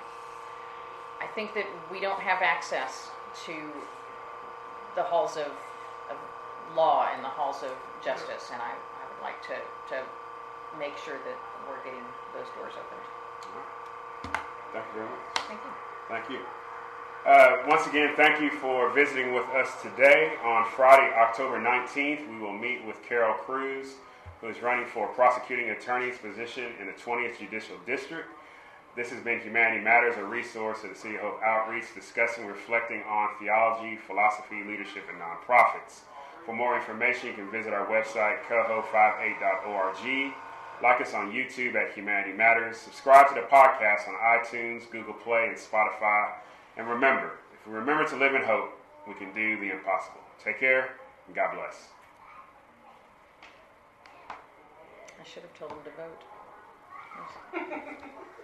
I 1.21 1.27
think 1.35 1.55
that 1.55 1.67
we 1.91 2.01
don't 2.01 2.21
have 2.21 2.43
access 2.43 3.11
to 3.47 3.55
the 4.95 5.03
halls 5.03 5.37
of, 5.37 5.53
of 6.11 6.17
law 6.75 7.09
and 7.15 7.23
the 7.23 7.29
halls 7.29 7.63
of 7.63 7.73
justice, 8.05 8.51
and 8.53 8.63
I, 8.63 8.73
I 8.73 9.03
would 9.11 9.23
like 9.23 9.43
to, 9.43 9.59
to 9.95 10.03
make 10.79 10.97
sure 10.99 11.19
that 11.19 11.39
we're 11.69 11.83
getting 11.85 12.05
those 12.35 12.47
doors 12.57 12.73
opened. 12.75 13.19
Thank 14.73 14.85
you 14.87 14.95
very 14.95 15.09
much. 15.09 15.19
Thank 15.49 15.61
you. 15.65 15.73
Thank 16.09 16.31
you. 16.31 16.41
Uh, 17.27 17.63
once 17.69 17.87
again, 17.87 18.15
thank 18.17 18.41
you 18.41 18.51
for 18.51 18.91
visiting 18.91 19.35
with 19.35 19.47
us 19.49 19.83
today. 19.83 20.33
On 20.45 20.65
Friday, 20.65 21.13
October 21.15 21.61
19th, 21.61 22.29
we 22.31 22.39
will 22.39 22.53
meet 22.53 22.85
with 22.87 23.03
Carol 23.03 23.35
Cruz, 23.35 23.97
who 24.40 24.48
is 24.48 24.62
running 24.62 24.87
for 24.87 25.09
prosecuting 25.09 25.70
attorney's 25.70 26.18
position 26.18 26.72
in 26.81 26.87
the 26.87 26.92
20th 26.92 27.38
Judicial 27.38 27.77
District. 27.87 28.29
This 28.96 29.11
has 29.11 29.22
been 29.22 29.40
Humanity 29.40 29.83
Matters, 29.83 30.16
a 30.16 30.24
resource 30.24 30.83
of 30.85 30.90
the 30.90 30.96
City 30.96 31.16
of 31.16 31.22
Hope 31.22 31.42
Outreach 31.42 31.94
discussing, 31.94 32.46
reflecting 32.46 33.03
on 33.03 33.29
theology, 33.40 33.96
philosophy, 33.96 34.62
leadership, 34.66 35.05
and 35.09 35.20
nonprofits. 35.20 36.01
For 36.44 36.55
more 36.55 36.79
information, 36.79 37.29
you 37.29 37.35
can 37.35 37.51
visit 37.51 37.72
our 37.72 37.87
website, 37.87 38.42
coho58.org. 38.44 40.33
Like 40.83 41.01
us 41.01 41.12
on 41.12 41.33
YouTube 41.33 41.74
at 41.74 41.92
Humanity 41.92 42.33
Matters. 42.33 42.77
Subscribe 42.77 43.29
to 43.29 43.35
the 43.35 43.42
podcast 43.42 44.09
on 44.09 44.14
iTunes, 44.14 44.88
Google 44.90 45.14
Play, 45.14 45.48
and 45.48 45.57
Spotify. 45.57 46.31
And 46.77 46.88
remember, 46.88 47.33
if 47.53 47.66
we 47.66 47.74
remember 47.74 48.09
to 48.09 48.16
live 48.16 48.35
in 48.35 48.42
hope, 48.42 48.70
we 49.07 49.14
can 49.14 49.35
do 49.35 49.59
the 49.61 49.72
impossible. 49.72 50.20
Take 50.42 50.61
care, 50.61 50.94
and 51.27 51.35
God 51.35 51.55
bless. 51.55 51.88
I 55.18 55.18
should 55.29 55.43
have 55.43 55.59
told 55.59 55.71
them 55.73 55.85
to 55.85 55.91
vote. 55.91 56.23